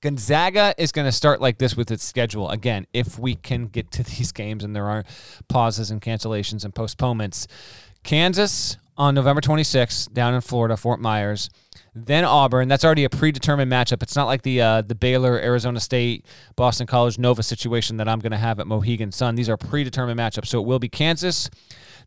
Gonzaga 0.00 0.74
is 0.78 0.92
going 0.92 1.06
to 1.06 1.12
start 1.12 1.40
like 1.40 1.58
this 1.58 1.76
with 1.76 1.90
its 1.90 2.04
schedule. 2.04 2.50
Again, 2.50 2.86
if 2.92 3.18
we 3.18 3.34
can 3.34 3.66
get 3.66 3.90
to 3.92 4.02
these 4.02 4.32
games 4.32 4.64
and 4.64 4.74
there 4.74 4.86
are 4.86 5.04
pauses 5.48 5.90
and 5.90 6.00
cancellations 6.00 6.64
and 6.64 6.74
postponements. 6.74 7.46
Kansas 8.04 8.76
on 8.96 9.14
November 9.14 9.40
26th 9.40 10.12
down 10.12 10.34
in 10.34 10.40
Florida, 10.40 10.76
Fort 10.76 11.00
Myers. 11.00 11.50
Then 11.94 12.24
Auburn. 12.24 12.68
That's 12.68 12.84
already 12.84 13.04
a 13.04 13.10
predetermined 13.10 13.70
matchup. 13.70 14.02
It's 14.02 14.16
not 14.16 14.26
like 14.26 14.42
the 14.42 14.60
uh, 14.60 14.82
the 14.82 14.94
Baylor, 14.94 15.38
Arizona 15.38 15.80
State, 15.80 16.24
Boston 16.56 16.86
College, 16.86 17.18
Nova 17.18 17.42
situation 17.42 17.96
that 17.96 18.08
I'm 18.08 18.20
going 18.20 18.32
to 18.32 18.38
have 18.38 18.60
at 18.60 18.66
Mohegan 18.66 19.12
Sun. 19.12 19.34
These 19.34 19.48
are 19.48 19.56
predetermined 19.56 20.18
matchups. 20.18 20.46
So 20.46 20.60
it 20.60 20.66
will 20.66 20.78
be 20.78 20.88
Kansas, 20.88 21.50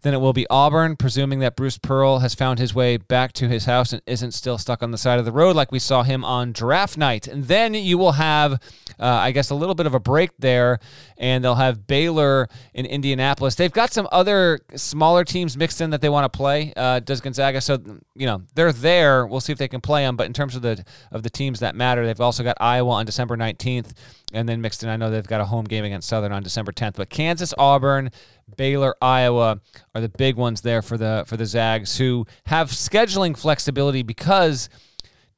then 0.03 0.13
it 0.13 0.17
will 0.17 0.34
be 0.34 0.48
Auburn, 0.50 0.96
presuming 0.96 1.39
that 1.39 1.55
Bruce 1.55 1.77
Pearl 1.77 2.20
has 2.20 2.34
found 2.34 2.58
his 2.60 2.74
way 2.74 2.98
back 2.98 3.34
to 3.34 3.48
his 3.48 3.65
house 3.65 3.93
and 3.93 4.01
isn't 4.08 4.31
still 4.31 4.58
stuck 4.58 4.81
on 4.81 4.91
the 4.91 4.98
side 4.98 5.20
of 5.20 5.25
the 5.25 5.31
road 5.31 5.55
like 5.55 5.72
we 5.72 5.79
saw 5.79 6.03
him 6.03 6.25
on 6.25 6.51
draft 6.51 6.98
night. 6.98 7.27
And 7.27 7.46
then 7.46 7.74
you 7.74 7.98
will 7.98 8.13
have, 8.13 8.53
uh, 9.00 9.05
I 9.05 9.31
guess, 9.31 9.51
a 9.51 9.55
little 9.55 9.75
bit 9.75 9.86
of 9.86 9.93
a 9.93 10.00
break 10.00 10.31
there, 10.39 10.79
and 11.17 11.43
they'll 11.43 11.55
have 11.55 11.86
Baylor 11.86 12.48
in 12.74 12.86
Indianapolis. 12.86 13.55
They've 13.55 13.72
got 13.72 13.93
some 13.93 14.08
other 14.12 14.60
smaller 14.75 15.24
teams 15.24 15.55
mixed 15.55 15.81
in 15.81 15.91
that 15.91 16.01
they 16.01 16.10
want 16.10 16.31
to 16.31 16.36
play. 16.36 16.74
Uh, 16.75 17.00
does 17.00 17.22
Gonzaga? 17.22 17.62
So 17.62 17.77
you 18.15 18.25
know 18.25 18.41
they're 18.55 18.74
there. 18.74 19.27
We'll 19.27 19.39
see 19.39 19.53
if 19.53 19.60
they 19.60 19.67
can 19.67 19.81
play 19.81 20.03
them. 20.03 20.15
But 20.15 20.25
in 20.25 20.34
terms 20.34 20.55
of 20.55 20.63
the 20.63 20.84
of 21.12 21.22
the 21.24 21.29
teams 21.29 21.60
that 21.60 21.75
matter, 21.75 22.05
they've 22.05 22.20
also 22.20 22.43
got 22.43 22.58
Iowa 22.60 22.91
on 22.91 23.05
December 23.05 23.38
nineteenth 23.38 23.93
and 24.34 24.48
then 24.48 24.62
mixed 24.62 24.84
in. 24.84 24.89
I 24.89 24.96
know 24.96 25.10
they've 25.10 25.25
got 25.25 25.41
a 25.41 25.46
home 25.46 25.65
game 25.65 25.84
against 25.84 26.08
Southern 26.08 26.31
on 26.31 26.43
December 26.43 26.72
10th, 26.72 26.96
but 26.96 27.10
Kansas, 27.10 27.53
Auburn, 27.58 28.12
Baylor, 28.58 28.96
Iowa 29.01 29.60
are 29.93 30.01
the 30.01 30.10
big 30.10 30.36
ones 30.36 30.62
there 30.62 30.81
for 30.81 30.98
the 30.98 31.24
for 31.27 31.38
the 31.38 31.46
Zags 31.46 31.98
who 31.98 32.25
have 32.46 32.70
scheduling 32.70 33.38
flexibility 33.38 34.03
because 34.03 34.70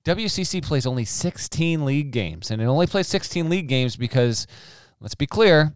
WCC 0.05 0.63
plays 0.63 0.85
only 0.85 1.05
16 1.05 1.85
league 1.85 2.11
games, 2.11 2.51
and 2.51 2.61
it 2.61 2.65
only 2.65 2.87
plays 2.87 3.07
16 3.07 3.49
league 3.49 3.67
games 3.67 3.95
because 3.95 4.47
let's 4.99 5.15
be 5.15 5.27
clear. 5.27 5.73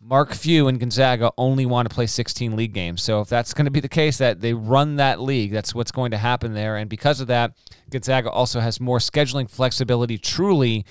Mark 0.00 0.32
Few 0.32 0.68
and 0.68 0.78
Gonzaga 0.78 1.32
only 1.36 1.66
want 1.66 1.88
to 1.88 1.94
play 1.94 2.06
16 2.06 2.54
league 2.54 2.72
games. 2.72 3.02
So 3.02 3.20
if 3.20 3.28
that's 3.28 3.52
going 3.52 3.64
to 3.64 3.70
be 3.70 3.80
the 3.80 3.88
case, 3.88 4.18
that 4.18 4.40
they 4.40 4.54
run 4.54 4.96
that 4.96 5.20
league, 5.20 5.52
that's 5.52 5.74
what's 5.74 5.90
going 5.90 6.12
to 6.12 6.16
happen 6.16 6.54
there. 6.54 6.76
And 6.76 6.88
because 6.88 7.20
of 7.20 7.26
that, 7.26 7.52
Gonzaga 7.90 8.30
also 8.30 8.60
has 8.60 8.80
more 8.80 8.98
scheduling 8.98 9.50
flexibility 9.50 10.16
truly 10.16 10.84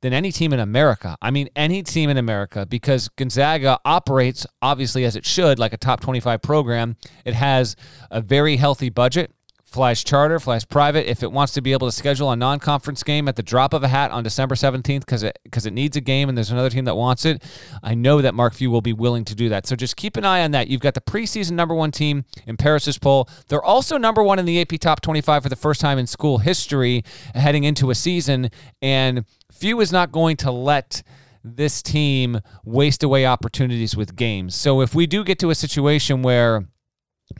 than 0.00 0.12
any 0.12 0.32
team 0.32 0.52
in 0.52 0.60
America. 0.60 1.16
I 1.20 1.30
mean, 1.30 1.48
any 1.56 1.82
team 1.82 2.10
in 2.10 2.16
America, 2.16 2.66
because 2.66 3.08
Gonzaga 3.08 3.78
operates, 3.84 4.46
obviously, 4.62 5.04
as 5.04 5.16
it 5.16 5.24
should, 5.24 5.58
like 5.58 5.72
a 5.72 5.76
top 5.76 6.00
25 6.00 6.42
program. 6.42 6.96
It 7.24 7.34
has 7.34 7.76
a 8.10 8.20
very 8.20 8.56
healthy 8.56 8.88
budget 8.90 9.32
flies 9.66 10.02
charter, 10.02 10.38
flies 10.38 10.64
private. 10.64 11.10
If 11.10 11.22
it 11.22 11.32
wants 11.32 11.52
to 11.54 11.60
be 11.60 11.72
able 11.72 11.88
to 11.88 11.92
schedule 11.92 12.30
a 12.30 12.36
non-conference 12.36 13.02
game 13.02 13.28
at 13.28 13.36
the 13.36 13.42
drop 13.42 13.74
of 13.74 13.82
a 13.82 13.88
hat 13.88 14.10
on 14.12 14.22
December 14.22 14.54
17th 14.54 15.00
because 15.00 15.22
it 15.22 15.38
because 15.42 15.66
it 15.66 15.72
needs 15.72 15.96
a 15.96 16.00
game 16.00 16.28
and 16.28 16.38
there's 16.38 16.50
another 16.50 16.70
team 16.70 16.84
that 16.84 16.94
wants 16.94 17.24
it, 17.24 17.42
I 17.82 17.94
know 17.94 18.22
that 18.22 18.34
Mark 18.34 18.54
Few 18.54 18.70
will 18.70 18.80
be 18.80 18.92
willing 18.92 19.24
to 19.26 19.34
do 19.34 19.48
that. 19.48 19.66
So 19.66 19.76
just 19.76 19.96
keep 19.96 20.16
an 20.16 20.24
eye 20.24 20.42
on 20.42 20.52
that. 20.52 20.68
You've 20.68 20.80
got 20.80 20.94
the 20.94 21.00
preseason 21.00 21.52
number 21.52 21.74
one 21.74 21.90
team 21.90 22.24
in 22.46 22.56
Parrish's 22.56 22.96
poll. 22.96 23.28
They're 23.48 23.62
also 23.62 23.98
number 23.98 24.22
one 24.22 24.38
in 24.38 24.46
the 24.46 24.60
AP 24.60 24.78
Top 24.80 25.00
25 25.00 25.42
for 25.42 25.48
the 25.48 25.56
first 25.56 25.80
time 25.80 25.98
in 25.98 26.06
school 26.06 26.38
history 26.38 27.02
heading 27.34 27.64
into 27.64 27.90
a 27.90 27.94
season, 27.94 28.50
and 28.80 29.24
Few 29.52 29.80
is 29.80 29.92
not 29.92 30.12
going 30.12 30.36
to 30.38 30.50
let 30.50 31.02
this 31.42 31.82
team 31.82 32.40
waste 32.64 33.02
away 33.02 33.24
opportunities 33.24 33.96
with 33.96 34.16
games. 34.16 34.54
So 34.54 34.80
if 34.80 34.94
we 34.94 35.06
do 35.06 35.22
get 35.22 35.38
to 35.40 35.50
a 35.50 35.54
situation 35.54 36.22
where 36.22 36.66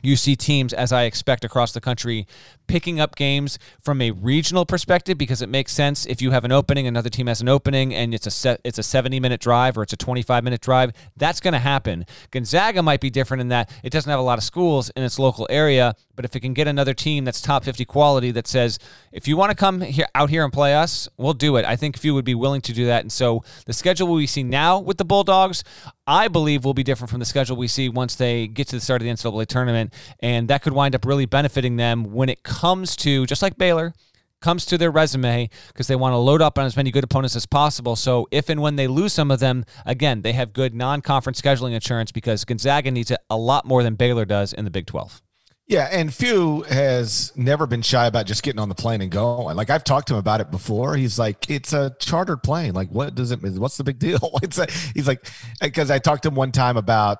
you 0.01 0.15
see 0.15 0.35
teams, 0.35 0.73
as 0.73 0.91
I 0.91 1.03
expect 1.03 1.43
across 1.43 1.71
the 1.71 1.81
country, 1.81 2.27
picking 2.67 2.99
up 2.99 3.15
games 3.15 3.57
from 3.81 4.01
a 4.01 4.11
regional 4.11 4.65
perspective 4.65 5.17
because 5.17 5.41
it 5.41 5.49
makes 5.49 5.71
sense 5.73 6.05
if 6.05 6.21
you 6.21 6.31
have 6.31 6.45
an 6.45 6.51
opening, 6.51 6.85
another 6.85 7.09
team 7.09 7.27
has 7.27 7.41
an 7.41 7.49
opening, 7.49 7.93
and 7.93 8.13
it's 8.13 8.27
a 8.27 8.31
set, 8.31 8.61
it's 8.63 8.77
a 8.77 8.83
70 8.83 9.19
minute 9.19 9.41
drive 9.41 9.77
or 9.77 9.83
it's 9.83 9.93
a 9.93 9.97
25 9.97 10.43
minute 10.43 10.61
drive. 10.61 10.91
That's 11.15 11.39
going 11.39 11.53
to 11.53 11.59
happen. 11.59 12.05
Gonzaga 12.31 12.83
might 12.83 13.01
be 13.01 13.09
different 13.09 13.41
in 13.41 13.49
that 13.49 13.71
it 13.83 13.91
doesn't 13.91 14.09
have 14.09 14.19
a 14.19 14.23
lot 14.23 14.37
of 14.37 14.43
schools 14.43 14.89
in 14.91 15.03
its 15.03 15.17
local 15.17 15.47
area, 15.49 15.95
but 16.15 16.25
if 16.25 16.35
it 16.35 16.41
can 16.41 16.53
get 16.53 16.67
another 16.67 16.93
team 16.93 17.25
that's 17.25 17.41
top 17.41 17.63
50 17.63 17.85
quality 17.85 18.31
that 18.31 18.47
says, 18.47 18.79
if 19.11 19.27
you 19.27 19.37
want 19.37 19.51
to 19.51 19.55
come 19.55 19.81
here 19.81 20.07
out 20.13 20.29
here 20.29 20.43
and 20.43 20.51
play 20.51 20.75
us, 20.75 21.07
we'll 21.17 21.33
do 21.33 21.55
it. 21.55 21.65
I 21.65 21.75
think 21.75 21.97
few 21.97 22.13
would 22.13 22.25
be 22.25 22.35
willing 22.35 22.61
to 22.61 22.73
do 22.73 22.85
that. 22.87 23.01
And 23.01 23.11
so 23.11 23.43
the 23.65 23.73
schedule 23.73 24.07
we 24.07 24.27
see 24.27 24.43
now 24.43 24.79
with 24.79 24.97
the 24.97 25.05
Bulldogs, 25.05 25.63
I 26.05 26.27
believe 26.27 26.65
will 26.65 26.73
be 26.73 26.83
different 26.83 27.09
from 27.09 27.19
the 27.19 27.25
schedule 27.25 27.55
we 27.57 27.67
see 27.67 27.89
once 27.89 28.15
they 28.15 28.47
get 28.47 28.67
to 28.69 28.75
the 28.75 28.81
start 28.81 29.01
of 29.01 29.05
the 29.05 29.11
NCAA 29.11 29.45
tournament, 29.47 29.93
and 30.19 30.47
that 30.49 30.61
could 30.61 30.73
wind 30.73 30.95
up 30.95 31.05
really 31.05 31.25
benefiting 31.25 31.77
them 31.77 32.13
when 32.13 32.29
it 32.29 32.43
comes 32.43 32.56
to 32.97 33.25
just 33.25 33.41
like 33.41 33.57
Baylor 33.57 33.93
comes 34.41 34.65
to 34.65 34.77
their 34.77 34.91
resume 34.91 35.49
because 35.67 35.87
they 35.87 35.95
want 35.95 36.13
to 36.13 36.17
load 36.17 36.41
up 36.41 36.57
on 36.59 36.65
as 36.65 36.77
many 36.77 36.91
good 36.91 37.03
opponents 37.03 37.35
as 37.35 37.45
possible. 37.45 37.95
So 37.95 38.27
if 38.31 38.49
and 38.49 38.61
when 38.61 38.75
they 38.75 38.87
lose 38.87 39.13
some 39.13 39.31
of 39.31 39.39
them, 39.39 39.65
again, 39.85 40.21
they 40.21 40.33
have 40.33 40.53
good 40.53 40.75
non-conference 40.75 41.41
scheduling 41.41 41.73
insurance 41.73 42.11
because 42.11 42.45
Gonzaga 42.45 42.91
needs 42.91 43.11
it 43.11 43.19
a 43.29 43.37
lot 43.37 43.65
more 43.65 43.83
than 43.83 43.95
Baylor 43.95 44.25
does 44.25 44.53
in 44.53 44.65
the 44.65 44.71
Big 44.71 44.85
12. 44.85 45.21
Yeah, 45.69 45.89
and 45.91 46.13
Few 46.13 46.61
has 46.63 47.33
never 47.35 47.67
been 47.67 47.81
shy 47.81 48.05
about 48.05 48.25
just 48.25 48.41
getting 48.41 48.59
on 48.59 48.69
the 48.69 48.75
plane 48.75 49.01
and 49.01 49.11
going. 49.11 49.57
Like 49.57 49.69
I've 49.69 49.83
talked 49.83 50.07
to 50.07 50.13
him 50.13 50.19
about 50.19 50.39
it 50.39 50.49
before. 50.49 50.95
He's 50.95 51.19
like, 51.19 51.49
"It's 51.49 51.73
a 51.73 51.93
chartered 51.99 52.41
plane. 52.41 52.73
Like, 52.73 52.89
what 52.89 53.15
does 53.15 53.31
it? 53.31 53.41
What's 53.41 53.75
the 53.75 53.83
big 53.83 53.99
deal?" 53.99 54.39
It's 54.43 54.57
a, 54.57 54.67
he's 54.93 55.09
like, 55.09 55.29
because 55.59 55.91
I 55.91 55.99
talked 55.99 56.23
to 56.23 56.29
him 56.29 56.35
one 56.35 56.53
time 56.53 56.77
about 56.77 57.17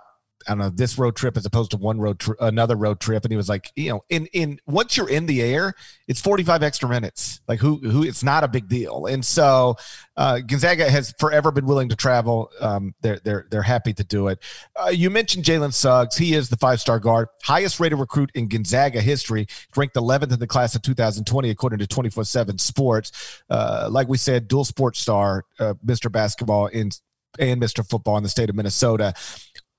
I 0.48 0.52
don't 0.52 0.60
know 0.60 0.70
this 0.70 0.98
road 0.98 1.16
trip 1.16 1.38
as 1.38 1.46
opposed 1.46 1.72
to 1.72 1.78
one 1.78 2.00
road 2.00 2.22
another 2.40 2.76
road 2.76 3.00
trip, 3.00 3.26
and 3.26 3.32
he 3.32 3.38
was 3.38 3.50
like, 3.50 3.72
you 3.76 3.90
know, 3.90 4.04
in 4.10 4.28
in 4.28 4.60
once 4.66 4.96
you're 4.96 5.10
in 5.10 5.26
the 5.26 5.42
air, 5.42 5.74
it's 6.08 6.22
45 6.22 6.64
extra 6.64 6.88
minutes. 6.88 7.42
Like 7.48 7.60
who 7.60 7.78
who 7.78 8.04
it's 8.04 8.24
not 8.24 8.44
a 8.44 8.48
big 8.48 8.68
deal, 8.68 9.06
and 9.08 9.26
so 9.26 9.76
uh, 10.16 10.40
Gonzaga 10.40 10.90
has 10.90 11.14
forever 11.20 11.52
been 11.52 11.66
willing 11.66 11.90
to 11.90 11.96
travel. 11.96 12.50
Um, 12.60 12.96
they're 13.02 13.20
they're 13.24 13.48
they're 13.50 13.62
happy 13.62 13.94
to 13.94 14.04
do 14.04 14.28
it. 14.28 14.40
Uh, 14.76 14.90
you 14.90 15.10
mentioned 15.10 15.46
Jalen 15.46 15.74
Suggs. 15.74 16.18
He 16.18 16.34
is 16.34 16.50
the 16.50 16.58
five 16.58 16.80
star 16.80 17.00
guard, 17.00 17.28
highest 17.44 17.80
rated 17.80 18.00
recruit 18.00 18.32
in 18.34 18.48
Gonzaga 18.48 19.02
history, 19.02 19.48
ranked 19.76 19.96
11th 19.96 20.34
in 20.34 20.40
the 20.40 20.48
class 20.48 20.76
of 20.76 20.82
2020 20.82 21.50
according 21.50 21.80
to 21.80 21.88
24 21.88 22.24
seven 22.24 22.58
Sports. 22.58 23.12
Uh, 23.50 23.88
like 23.92 24.08
we 24.08 24.18
said, 24.18 24.48
dual 24.48 24.66
sports 24.66 25.00
star, 25.00 25.46
uh, 25.60 25.74
Mr. 25.86 26.12
Basketball 26.12 26.68
in 26.68 26.92
and 27.40 27.62
Mr. 27.62 27.88
Football 27.88 28.18
in 28.18 28.24
the 28.24 28.30
state 28.30 28.50
of 28.50 28.56
Minnesota. 28.56 29.14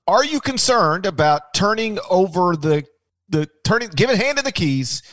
Are 0.09 0.25
you 0.25 0.41
concerned 0.41 1.05
about 1.05 1.53
turning 1.53 1.99
over 2.09 2.55
the 2.55 2.83
the 3.29 3.47
turning 3.63 3.89
giving 3.89 4.17
handing 4.17 4.43
the 4.43 4.51
keys 4.51 5.03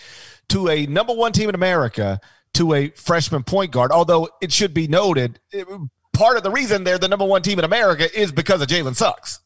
to 0.49 0.71
a 0.71 0.87
number 0.87 1.13
one 1.13 1.33
team 1.33 1.51
in 1.51 1.55
America 1.55 2.19
to 2.55 2.73
a 2.73 2.89
freshman 2.93 3.43
point 3.43 3.73
guard? 3.73 3.93
Although 3.93 4.31
it 4.41 4.53
should 4.53 4.73
be 4.73 4.89
noted, 4.89 5.39
it, 5.53 5.69
part 6.15 6.39
of 6.39 6.45
the 6.45 6.51
reason 6.51 6.83
they're 6.83 6.97
the 6.97 7.09
number 7.09 7.27
one 7.27 7.43
team 7.43 7.59
in 7.59 7.65
America 7.67 8.09
is 8.19 8.33
because 8.33 8.63
of 8.63 8.69
Jalen 8.69 8.97
Suggs. 8.97 9.41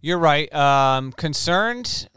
You're 0.00 0.18
right. 0.18 0.52
Um, 0.54 1.10
concerned. 1.10 2.08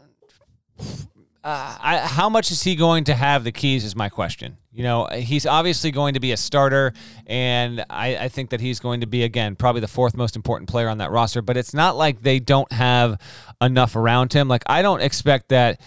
Uh, 1.46 1.78
I, 1.80 1.98
how 1.98 2.28
much 2.28 2.50
is 2.50 2.64
he 2.64 2.74
going 2.74 3.04
to 3.04 3.14
have 3.14 3.44
the 3.44 3.52
keys? 3.52 3.84
Is 3.84 3.94
my 3.94 4.08
question. 4.08 4.56
You 4.72 4.82
know, 4.82 5.06
he's 5.06 5.46
obviously 5.46 5.92
going 5.92 6.14
to 6.14 6.20
be 6.20 6.32
a 6.32 6.36
starter, 6.36 6.92
and 7.24 7.84
I, 7.88 8.16
I, 8.16 8.28
think 8.28 8.50
that 8.50 8.60
he's 8.60 8.80
going 8.80 9.02
to 9.02 9.06
be, 9.06 9.22
again, 9.22 9.54
probably 9.54 9.80
the 9.80 9.88
fourth 9.88 10.16
most 10.16 10.34
important 10.34 10.68
player 10.68 10.88
on 10.88 10.98
that 10.98 11.12
roster. 11.12 11.42
But 11.42 11.56
it's 11.56 11.72
not 11.72 11.96
like 11.96 12.22
they 12.22 12.40
don't 12.40 12.70
have 12.72 13.20
enough 13.62 13.94
around 13.94 14.32
him. 14.32 14.48
Like, 14.48 14.64
I 14.66 14.82
don't 14.82 15.00
expect 15.00 15.50
that 15.50 15.80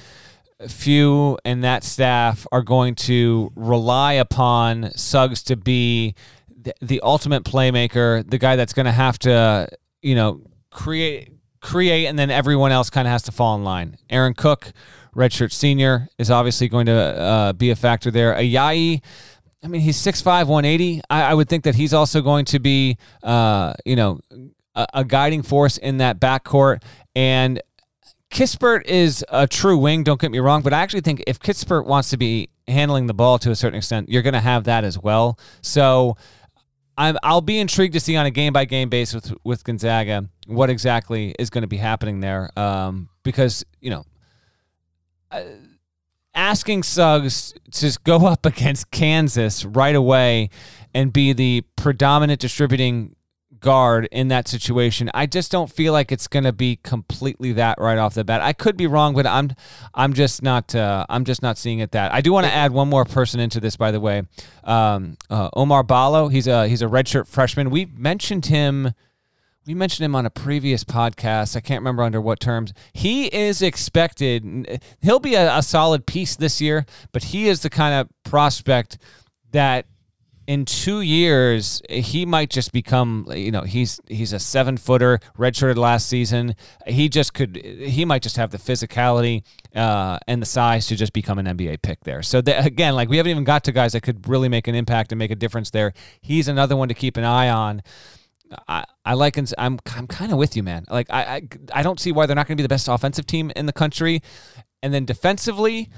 Few 0.68 1.38
and 1.46 1.64
that 1.64 1.86
staff 1.86 2.46
are 2.52 2.62
going 2.62 2.96
to 2.96 3.52
rely 3.56 4.14
upon 4.14 4.92
Suggs 4.92 5.44
to 5.44 5.56
be 5.56 6.16
the, 6.50 6.74
the 6.82 7.00
ultimate 7.00 7.46
playmaker, 7.46 8.30
the 8.30 8.38
guy 8.38 8.58
that's 8.58 8.74
going 8.74 8.86
to 8.86 8.92
have 8.92 9.18
to, 9.20 9.70
you 10.02 10.16
know, 10.16 10.42
create, 10.70 11.32
create, 11.62 12.08
and 12.08 12.20
then 12.20 12.30
everyone 12.30 12.74
else 12.74 12.90
kind 12.90 13.08
of 13.08 13.12
has 13.14 13.24
to 13.24 13.32
fall 13.32 13.56
in 13.56 13.64
line. 13.64 13.98
Aaron 14.10 14.34
Cook 14.34 14.74
redshirt 15.16 15.52
senior, 15.52 16.08
is 16.18 16.32
obviously 16.32 16.68
going 16.68 16.86
to 16.86 16.94
uh, 16.94 17.54
be 17.54 17.70
a 17.70 17.76
factor 17.76 18.12
there. 18.12 18.34
Ayayi, 18.34 19.02
I 19.64 19.68
mean, 19.68 19.82
he's 19.82 19.98
6'5", 19.98 20.48
180. 20.48 21.02
I, 21.10 21.24
I, 21.24 21.34
would 21.34 21.50
think 21.50 21.66
that 21.66 21.76
he's 21.76 21.94
also 21.94 22.22
going 22.22 22.46
to 22.46 22.60
be, 22.60 22.98
uh, 23.24 23.74
you 23.86 23.96
know, 23.96 24.20
a, 24.76 24.88
a, 24.94 25.04
guiding 25.04 25.42
force 25.42 25.78
in 25.78 25.98
that 25.98 26.20
backcourt. 26.20 26.82
And 27.16 27.62
Kispert 28.32 28.86
is 28.86 29.26
a 29.30 29.48
true 29.48 29.78
wing, 29.78 30.04
don't 30.04 30.22
get 30.22 30.32
me 30.32 30.40
wrong, 30.40 30.62
but 30.62 30.72
I 30.72 30.80
actually 30.80 31.02
think 31.02 31.24
if 31.28 31.40
Kispert 31.40 31.86
wants 31.86 32.10
to 32.12 32.18
be 32.18 32.50
handling 32.68 33.08
the 33.08 33.14
ball 33.14 33.40
to 33.40 33.52
a 33.52 33.56
certain 33.56 33.78
extent, 33.78 34.10
you're 34.10 34.22
going 34.22 34.34
to 34.34 34.40
have 34.40 34.66
that 34.66 34.84
as 34.84 34.98
well. 34.98 35.38
So 35.62 36.16
i 37.00 37.14
will 37.34 37.40
be 37.40 37.60
intrigued 37.60 37.94
to 37.94 38.00
see 38.00 38.18
on 38.18 38.26
a 38.26 38.32
game 38.32 38.52
by 38.52 38.66
game 38.66 38.90
basis 38.90 39.16
with, 39.16 39.34
with 39.46 39.64
Gonzaga 39.64 40.28
what 40.48 40.70
exactly 40.70 41.34
is 41.40 41.50
going 41.50 41.62
to 41.62 41.68
be 41.68 41.78
happening 41.78 42.20
there. 42.20 42.52
Um, 42.60 43.08
because, 43.24 43.64
you 43.80 43.90
know, 43.90 44.06
asking 46.34 46.84
Suggs 46.84 47.54
to 47.72 47.98
go 48.04 48.26
up 48.26 48.46
against 48.46 48.92
Kansas 48.92 49.66
right 49.66 49.96
away 49.96 50.50
and 50.94 51.14
be 51.14 51.34
the 51.34 51.64
predominant 51.76 52.40
distributing 52.40 53.16
guard 53.60 54.08
in 54.12 54.30
that 54.30 54.48
situation. 54.48 55.10
I 55.14 55.26
just 55.26 55.52
don't 55.52 55.72
feel 55.72 55.94
like 55.94 56.12
it's 56.12 56.28
going 56.28 56.46
to 56.46 56.54
be 56.54 56.78
completely 56.78 57.54
that 57.54 57.78
right 57.80 57.98
off 57.98 58.14
the 58.14 58.24
bat. 58.24 58.42
I 58.42 58.54
could 58.54 58.78
be 58.78 58.88
wrong, 58.88 59.14
but 59.14 59.26
I'm 59.26 59.52
I'm 59.94 60.14
just 60.14 60.42
not 60.42 60.74
uh, 60.74 61.06
I'm 61.10 61.26
just 61.26 61.42
not 61.42 61.58
seeing 61.58 61.80
it 61.80 61.92
that. 61.92 62.14
I 62.14 62.22
do 62.22 62.32
want 62.32 62.46
to 62.46 62.54
add 62.54 62.72
one 62.72 62.90
more 62.90 63.06
person 63.06 63.40
into 63.40 63.60
this, 63.60 63.76
by 63.76 63.92
the 63.92 64.00
way. 64.00 64.24
Um, 64.64 65.18
uh, 65.30 65.50
Oumar 65.52 65.86
Ballo. 65.86 66.28
He's 66.30 66.48
a 66.48 66.68
he's 66.68 66.82
a 66.82 66.88
redshirt 66.88 67.28
freshman. 67.28 67.70
We 67.70 67.86
mentioned 67.86 68.48
him 68.48 68.94
we 69.70 69.76
mentioned 69.76 70.04
him 70.04 70.16
on 70.16 70.26
a 70.26 70.32
previous 70.32 70.84
podcast. 70.84 71.56
I 71.56 71.60
can't 71.60 71.82
remember 71.82 72.02
under 72.02 72.20
what 72.20 72.40
terms. 72.40 72.74
He 72.92 73.28
is 73.28 73.62
expected, 73.62 74.82
he'll 75.00 75.20
be 75.20 75.36
a, 75.36 75.58
a, 75.58 75.62
solid 75.62 76.08
piece 76.08 76.36
this 76.36 76.60
year, 76.60 76.88
but 77.12 77.26
he 77.26 77.48
is 77.48 77.62
the 77.62 77.70
kind 77.70 77.94
of 77.94 78.10
prospect 78.24 78.98
that 79.52 79.86
in 80.48 80.66
two 80.66 81.02
years 81.02 81.84
he 81.88 82.26
might 82.26 82.50
just 82.50 82.72
become 82.72 83.28
you 83.36 83.52
know 83.52 83.62
he's 83.62 84.02
he's 84.08 84.34
a 84.34 84.40
seven 84.40 84.76
footer 84.78 85.20
redshirted 85.38 85.76
last 85.76 86.10
season 86.10 86.56
he 86.88 87.08
just 87.08 87.36
could 87.36 87.56
he 87.56 88.04
might 88.04 88.24
just 88.24 88.36
have 88.36 88.50
the 88.50 88.58
physicality 88.58 89.44
uh, 89.76 90.18
and 90.28 90.42
the 90.42 90.48
size 90.48 90.88
to 90.88 90.96
just 90.96 91.14
become 91.14 91.38
an 91.38 91.46
nba 91.46 91.80
pick 91.84 92.04
there 92.04 92.24
so 92.24 92.40
again 92.48 92.96
like 92.96 93.10
we 93.10 93.18
haven't 93.18 93.30
even 93.30 93.44
got 93.44 93.64
to 93.64 93.72
guys 93.72 93.92
that 93.92 94.02
could 94.02 94.28
really 94.28 94.50
make 94.50 94.68
an 94.68 94.74
impact 94.74 95.12
and 95.12 95.20
make 95.20 95.30
a 95.30 95.36
difference 95.36 95.70
there 95.70 95.94
he's 96.20 96.48
another 96.48 96.76
one 96.76 96.88
to 96.88 96.96
keep 96.96 97.16
an 97.16 97.24
eye 97.24 97.50
on 97.50 97.84
I, 98.68 98.86
I 99.06 99.14
like 99.14 99.38
I'm 99.38 99.80
I'm 99.88 100.08
kind 100.08 100.32
of 100.32 100.38
with 100.38 100.56
you, 100.56 100.64
man. 100.64 100.86
Like 100.90 101.08
I, 101.10 101.22
I 101.24 101.42
I 101.74 101.84
don't 101.84 102.00
see 102.00 102.12
why 102.12 102.26
they're 102.26 102.36
not 102.36 102.48
going 102.48 102.58
to 102.58 102.62
be 102.62 102.66
the 102.66 102.70
best 102.70 102.88
offensive 102.88 103.26
team 103.26 103.52
in 103.56 103.66
the 103.66 103.74
country, 103.74 104.22
and 104.82 104.94
then 104.94 105.06
defensively, 105.06 105.90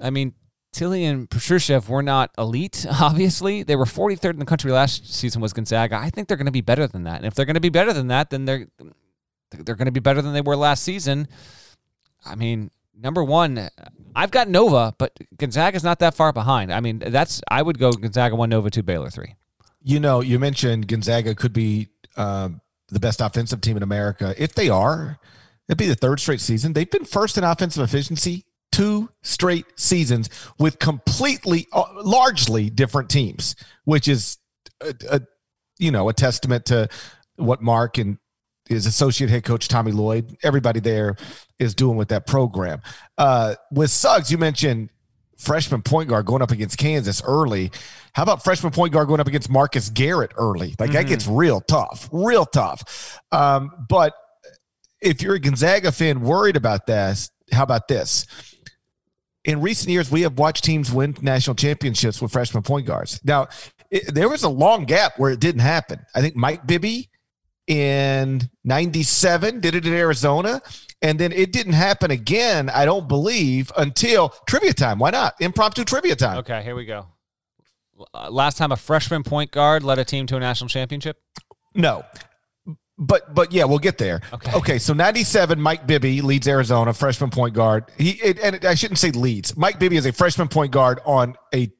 I 0.00 0.10
mean 0.10 0.34
Tillie 0.72 1.04
and 1.04 1.28
Petrusev 1.28 1.88
were 1.88 2.02
not 2.02 2.30
elite. 2.38 2.86
Obviously, 3.00 3.62
they 3.62 3.76
were 3.76 3.84
43rd 3.84 4.30
in 4.30 4.38
the 4.38 4.44
country 4.44 4.70
last 4.70 5.12
season. 5.12 5.40
Was 5.40 5.52
Gonzaga? 5.52 5.96
I 5.96 6.10
think 6.10 6.28
they're 6.28 6.36
going 6.36 6.46
to 6.46 6.52
be 6.52 6.60
better 6.60 6.86
than 6.86 7.04
that, 7.04 7.16
and 7.16 7.26
if 7.26 7.34
they're 7.34 7.46
going 7.46 7.54
to 7.54 7.60
be 7.60 7.68
better 7.68 7.92
than 7.92 8.08
that, 8.08 8.30
then 8.30 8.44
they're 8.44 8.66
they're 9.50 9.76
going 9.76 9.86
to 9.86 9.92
be 9.92 10.00
better 10.00 10.22
than 10.22 10.34
they 10.34 10.40
were 10.40 10.56
last 10.56 10.82
season. 10.82 11.26
I 12.24 12.34
mean, 12.34 12.70
number 12.94 13.24
one, 13.24 13.68
I've 14.14 14.30
got 14.30 14.48
Nova, 14.48 14.94
but 14.98 15.18
Gonzaga's 15.36 15.84
not 15.84 16.00
that 16.00 16.14
far 16.14 16.32
behind. 16.32 16.72
I 16.72 16.80
mean, 16.80 16.98
that's 16.98 17.40
I 17.48 17.62
would 17.62 17.78
go 17.78 17.90
Gonzaga 17.92 18.36
one, 18.36 18.50
Nova 18.50 18.70
two, 18.70 18.82
Baylor 18.82 19.10
three. 19.10 19.36
You 19.80 20.00
know, 20.00 20.20
you 20.20 20.38
mentioned 20.38 20.88
Gonzaga 20.88 21.34
could 21.34 21.52
be 21.52 21.88
um, 22.16 22.60
the 22.88 23.00
best 23.00 23.20
offensive 23.20 23.60
team 23.60 23.76
in 23.76 23.82
America. 23.82 24.34
If 24.36 24.54
they 24.54 24.68
are, 24.68 25.18
it'd 25.68 25.78
be 25.78 25.86
the 25.86 25.94
third 25.94 26.20
straight 26.20 26.40
season. 26.40 26.72
They've 26.72 26.90
been 26.90 27.04
first 27.04 27.38
in 27.38 27.44
offensive 27.44 27.82
efficiency 27.82 28.44
two 28.72 29.08
straight 29.22 29.66
seasons 29.76 30.28
with 30.58 30.78
completely, 30.78 31.66
uh, 31.72 31.84
largely 32.02 32.70
different 32.70 33.08
teams, 33.08 33.56
which 33.84 34.08
is, 34.08 34.38
a, 34.80 34.94
a, 35.10 35.20
you 35.78 35.90
know, 35.90 36.08
a 36.08 36.12
testament 36.12 36.66
to 36.66 36.88
what 37.36 37.62
Mark 37.62 37.98
and 37.98 38.18
his 38.68 38.86
associate 38.86 39.30
head 39.30 39.44
coach 39.44 39.68
Tommy 39.68 39.92
Lloyd, 39.92 40.36
everybody 40.42 40.80
there 40.80 41.16
is 41.58 41.74
doing 41.74 41.96
with 41.96 42.08
that 42.08 42.26
program. 42.26 42.82
Uh, 43.16 43.54
with 43.72 43.90
Suggs, 43.90 44.30
you 44.30 44.38
mentioned 44.38 44.90
freshman 45.38 45.82
point 45.82 46.08
guard 46.08 46.26
going 46.26 46.42
up 46.42 46.50
against 46.50 46.76
Kansas 46.78 47.22
early. 47.24 47.70
How 48.12 48.24
about 48.24 48.44
freshman 48.44 48.72
point 48.72 48.92
guard 48.92 49.08
going 49.08 49.20
up 49.20 49.28
against 49.28 49.48
Marcus 49.48 49.88
Garrett 49.88 50.32
early? 50.36 50.74
Like 50.78 50.90
mm-hmm. 50.90 50.92
that 50.94 51.06
gets 51.06 51.26
real 51.26 51.60
tough, 51.60 52.08
real 52.12 52.44
tough. 52.44 53.20
Um, 53.32 53.70
but 53.88 54.14
if 55.00 55.22
you're 55.22 55.36
a 55.36 55.40
Gonzaga 55.40 55.92
fan 55.92 56.20
worried 56.20 56.56
about 56.56 56.86
this, 56.86 57.30
how 57.52 57.62
about 57.62 57.88
this? 57.88 58.26
In 59.44 59.60
recent 59.62 59.88
years, 59.88 60.10
we 60.10 60.22
have 60.22 60.38
watched 60.38 60.64
teams 60.64 60.92
win 60.92 61.16
national 61.22 61.54
championships 61.54 62.20
with 62.20 62.32
freshman 62.32 62.62
point 62.62 62.86
guards. 62.86 63.20
Now, 63.24 63.48
it, 63.90 64.12
there 64.12 64.28
was 64.28 64.42
a 64.42 64.48
long 64.48 64.84
gap 64.84 65.18
where 65.18 65.30
it 65.30 65.40
didn't 65.40 65.60
happen. 65.60 66.04
I 66.14 66.20
think 66.20 66.36
Mike 66.36 66.66
Bibby 66.66 67.08
in 67.68 68.50
97 68.64 69.60
did 69.60 69.74
it 69.74 69.86
in 69.86 69.92
Arizona. 69.92 70.60
And 71.00 71.18
then 71.18 71.30
it 71.30 71.52
didn't 71.52 71.74
happen 71.74 72.10
again, 72.10 72.68
I 72.70 72.84
don't 72.84 73.06
believe, 73.06 73.70
until 73.76 74.30
trivia 74.48 74.72
time. 74.72 74.98
Why 74.98 75.10
not? 75.10 75.34
Impromptu 75.40 75.84
trivia 75.84 76.16
time. 76.16 76.38
Okay, 76.38 76.60
here 76.64 76.74
we 76.74 76.86
go. 76.86 77.06
Uh, 78.12 78.30
last 78.30 78.58
time 78.58 78.72
a 78.72 78.76
freshman 78.76 79.22
point 79.22 79.52
guard 79.52 79.84
led 79.84 79.98
a 79.98 80.04
team 80.04 80.26
to 80.26 80.36
a 80.36 80.40
national 80.40 80.68
championship? 80.68 81.18
No. 81.74 82.04
But 82.96 83.32
but 83.32 83.52
yeah, 83.52 83.64
we'll 83.64 83.78
get 83.78 83.96
there. 83.96 84.20
Okay. 84.32 84.52
Okay. 84.54 84.78
So 84.78 84.92
ninety 84.92 85.22
seven, 85.22 85.60
Mike 85.60 85.86
Bibby 85.86 86.20
leads 86.20 86.48
Arizona, 86.48 86.92
freshman 86.92 87.30
point 87.30 87.54
guard. 87.54 87.84
He 87.96 88.10
it, 88.10 88.40
and 88.40 88.64
I 88.64 88.74
shouldn't 88.74 88.98
say 88.98 89.12
leads. 89.12 89.56
Mike 89.56 89.78
Bibby 89.78 89.96
is 89.96 90.04
a 90.04 90.12
freshman 90.12 90.48
point 90.48 90.72
guard 90.72 90.98
on 91.04 91.36
a 91.54 91.70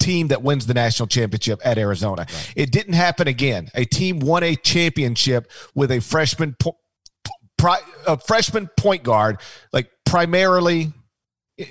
team 0.00 0.28
that 0.28 0.42
wins 0.42 0.66
the 0.66 0.74
national 0.74 1.06
championship 1.06 1.60
at 1.64 1.78
Arizona. 1.78 2.26
Right. 2.28 2.52
It 2.56 2.72
didn't 2.72 2.94
happen 2.94 3.28
again. 3.28 3.68
A 3.74 3.84
team 3.84 4.18
won 4.18 4.42
a 4.42 4.56
championship 4.56 5.50
with 5.74 5.92
a 5.92 6.00
freshman 6.00 6.56
po- 6.58 6.78
pri- 7.58 7.82
a 8.06 8.18
freshman 8.18 8.68
point 8.76 9.02
guard, 9.02 9.40
like 9.72 9.90
primarily. 10.04 10.92
Eh, 11.58 11.66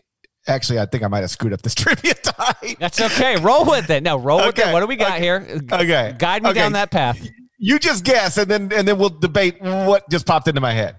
actually, 0.48 0.80
I 0.80 0.86
think 0.86 1.04
I 1.04 1.08
might 1.08 1.22
have 1.22 1.32
screwed 1.32 1.54
up 1.54 1.62
this 1.62 1.76
trivia 1.76 2.14
time. 2.14 2.76
That's 2.80 3.02
okay. 3.02 3.38
Roll 3.38 3.66
with 3.66 3.90
it. 3.90 4.04
No, 4.04 4.18
roll 4.18 4.46
with 4.46 4.58
it. 4.58 4.72
What 4.72 4.80
do 4.80 4.88
we 4.88 4.96
got 4.96 5.14
okay. 5.14 5.22
here? 5.22 5.62
Okay. 5.72 6.16
Guide 6.18 6.44
me 6.44 6.52
okay. 6.52 6.60
down 6.60 6.74
that 6.74 6.92
path. 6.92 7.20
You 7.58 7.78
just 7.78 8.06
guess, 8.06 8.38
and 8.38 8.50
then 8.50 8.72
and 8.74 8.88
then 8.88 8.98
we'll 8.98 9.10
debate 9.10 9.62
what 9.62 10.10
just 10.10 10.26
popped 10.26 10.48
into 10.48 10.62
my 10.62 10.72
head. 10.72 10.96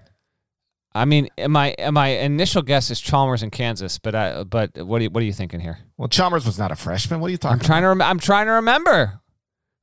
I 0.93 1.05
mean, 1.05 1.29
my 1.47 1.73
my 1.91 2.07
initial 2.09 2.61
guess 2.61 2.91
is 2.91 2.99
Chalmers 2.99 3.43
in 3.43 3.49
Kansas, 3.49 3.97
but 3.97 4.13
I 4.13 4.43
but 4.43 4.77
what 4.77 4.99
are 4.99 5.03
you, 5.03 5.09
what 5.09 5.23
are 5.23 5.25
you 5.25 5.33
thinking 5.33 5.59
here? 5.61 5.79
Well, 5.97 6.09
Chalmers 6.09 6.45
was 6.45 6.59
not 6.59 6.71
a 6.71 6.75
freshman. 6.75 7.21
What 7.21 7.27
are 7.27 7.31
you 7.31 7.37
talking? 7.37 7.53
I'm 7.53 7.65
trying 7.65 7.83
about? 7.83 7.93
to 7.93 7.99
rem- 7.99 8.09
I'm 8.09 8.19
trying 8.19 8.45
to 8.47 8.51
remember. 8.53 9.21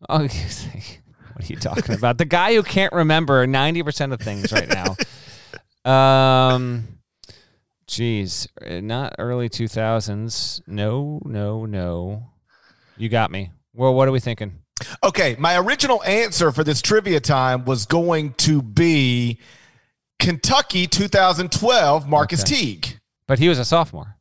Oh, 0.08 0.18
what 0.18 0.28
are 0.28 1.46
you 1.46 1.56
talking 1.56 1.94
about? 1.94 2.18
The 2.18 2.24
guy 2.24 2.54
who 2.54 2.62
can't 2.62 2.92
remember 2.92 3.46
90% 3.46 4.12
of 4.12 4.20
things 4.20 4.52
right 4.52 4.68
now. 4.68 4.96
Um, 5.84 6.98
geez, 7.86 8.46
not 8.60 9.14
early 9.18 9.48
2000s. 9.48 10.60
No, 10.66 11.22
no, 11.24 11.64
no. 11.64 12.26
You 12.98 13.08
got 13.08 13.30
me. 13.30 13.52
Well, 13.72 13.94
what 13.94 14.06
are 14.06 14.12
we 14.12 14.20
thinking? 14.20 14.58
Okay, 15.02 15.34
my 15.38 15.56
original 15.56 16.02
answer 16.04 16.52
for 16.52 16.62
this 16.62 16.82
trivia 16.82 17.20
time 17.20 17.64
was 17.64 17.86
going 17.86 18.34
to 18.34 18.60
be 18.60 19.38
Kentucky 20.18 20.86
2012 20.86 22.08
Marcus 22.08 22.42
okay. 22.42 22.54
Teague. 22.54 23.00
But 23.26 23.38
he 23.38 23.48
was 23.48 23.58
a 23.58 23.64
sophomore. 23.64 24.16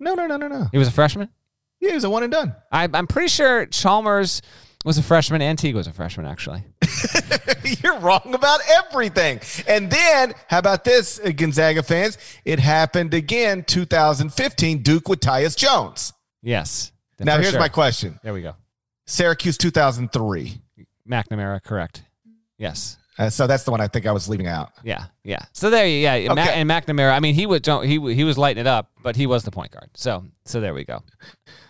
No, 0.00 0.14
no, 0.14 0.26
no, 0.26 0.36
no, 0.36 0.48
no. 0.48 0.66
He 0.72 0.78
was 0.78 0.88
a 0.88 0.92
freshman? 0.92 1.28
Yeah, 1.80 1.90
he 1.90 1.94
was 1.94 2.04
a 2.04 2.10
one 2.10 2.22
and 2.22 2.32
done. 2.32 2.54
I, 2.72 2.88
I'm 2.92 3.06
pretty 3.06 3.28
sure 3.28 3.66
Chalmers 3.66 4.42
was 4.84 4.98
a 4.98 5.02
freshman 5.02 5.40
and 5.40 5.58
Teague 5.58 5.74
was 5.74 5.86
a 5.86 5.92
freshman, 5.92 6.26
actually. 6.26 6.64
You're 7.82 7.98
wrong 7.98 8.34
about 8.34 8.60
everything. 8.68 9.40
And 9.66 9.90
then, 9.90 10.34
how 10.48 10.58
about 10.58 10.84
this, 10.84 11.20
uh, 11.20 11.30
Gonzaga 11.30 11.82
fans? 11.82 12.18
It 12.44 12.58
happened 12.58 13.14
again 13.14 13.64
2015, 13.64 14.82
Duke 14.82 15.08
with 15.08 15.20
Tyus 15.20 15.56
Jones. 15.56 16.12
Yes. 16.42 16.92
Now, 17.18 17.38
here's 17.38 17.52
sure. 17.52 17.60
my 17.60 17.68
question. 17.68 18.18
There 18.22 18.34
we 18.34 18.42
go. 18.42 18.54
Syracuse 19.06 19.56
2003. 19.58 20.60
McNamara, 21.08 21.62
correct. 21.62 22.02
Yes. 22.58 22.98
Uh, 23.16 23.30
so 23.30 23.46
that's 23.46 23.62
the 23.62 23.70
one 23.70 23.80
I 23.80 23.86
think 23.86 24.06
I 24.06 24.12
was 24.12 24.28
leaving 24.28 24.48
out. 24.48 24.72
Yeah, 24.82 25.04
yeah. 25.22 25.44
So 25.52 25.70
there, 25.70 25.86
you, 25.86 25.98
yeah, 25.98 26.14
okay. 26.32 26.54
and 26.54 26.68
McNamara. 26.68 27.12
I 27.12 27.20
mean, 27.20 27.34
he 27.34 27.46
would 27.46 27.62
don't 27.62 27.86
he 27.86 28.14
he 28.14 28.24
was 28.24 28.36
lighting 28.36 28.60
it 28.60 28.66
up, 28.66 28.90
but 29.02 29.14
he 29.14 29.26
was 29.26 29.44
the 29.44 29.52
point 29.52 29.70
guard. 29.70 29.88
So 29.94 30.24
so 30.44 30.60
there 30.60 30.74
we 30.74 30.84
go. 30.84 31.02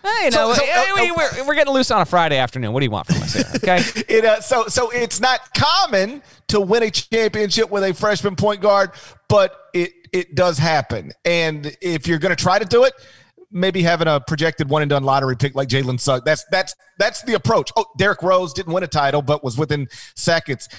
Hey, 0.03 0.25
you 0.25 0.31
know, 0.31 0.53
so, 0.53 0.63
so, 0.63 0.63
uh, 0.63 1.13
we're, 1.15 1.47
we're 1.47 1.55
getting 1.55 1.73
loose 1.73 1.89
on 1.91 2.01
a 2.01 2.05
Friday 2.05 2.37
afternoon. 2.37 2.73
What 2.73 2.79
do 2.79 2.85
you 2.85 2.91
want 2.91 3.07
from 3.07 3.17
us 3.23 3.33
here? 3.33 3.45
Okay. 3.55 3.77
it, 4.07 4.25
uh, 4.25 4.41
so 4.41 4.67
so 4.67 4.89
it's 4.89 5.19
not 5.19 5.53
common 5.55 6.23
to 6.47 6.59
win 6.59 6.83
a 6.83 6.89
championship 6.89 7.69
with 7.69 7.83
a 7.83 7.93
freshman 7.93 8.35
point 8.35 8.61
guard, 8.61 8.91
but 9.27 9.69
it 9.73 9.93
it 10.11 10.33
does 10.33 10.57
happen. 10.57 11.11
And 11.25 11.77
if 11.79 12.07
you're 12.07 12.19
going 12.19 12.35
to 12.35 12.41
try 12.41 12.57
to 12.57 12.65
do 12.65 12.85
it, 12.85 12.93
maybe 13.51 13.83
having 13.83 14.07
a 14.07 14.19
projected 14.19 14.69
one 14.69 14.81
and 14.81 14.89
done 14.89 15.03
lottery 15.03 15.35
pick 15.35 15.53
like 15.53 15.69
Jalen 15.69 15.99
Suggs. 15.99 16.23
That's 16.25 16.43
that's 16.51 16.75
that's 16.97 17.21
the 17.23 17.33
approach. 17.33 17.71
Oh, 17.75 17.85
Derrick 17.97 18.23
Rose 18.23 18.53
didn't 18.53 18.73
win 18.73 18.83
a 18.83 18.87
title, 18.87 19.21
but 19.21 19.43
was 19.43 19.57
within 19.57 19.87
seconds 20.15 20.69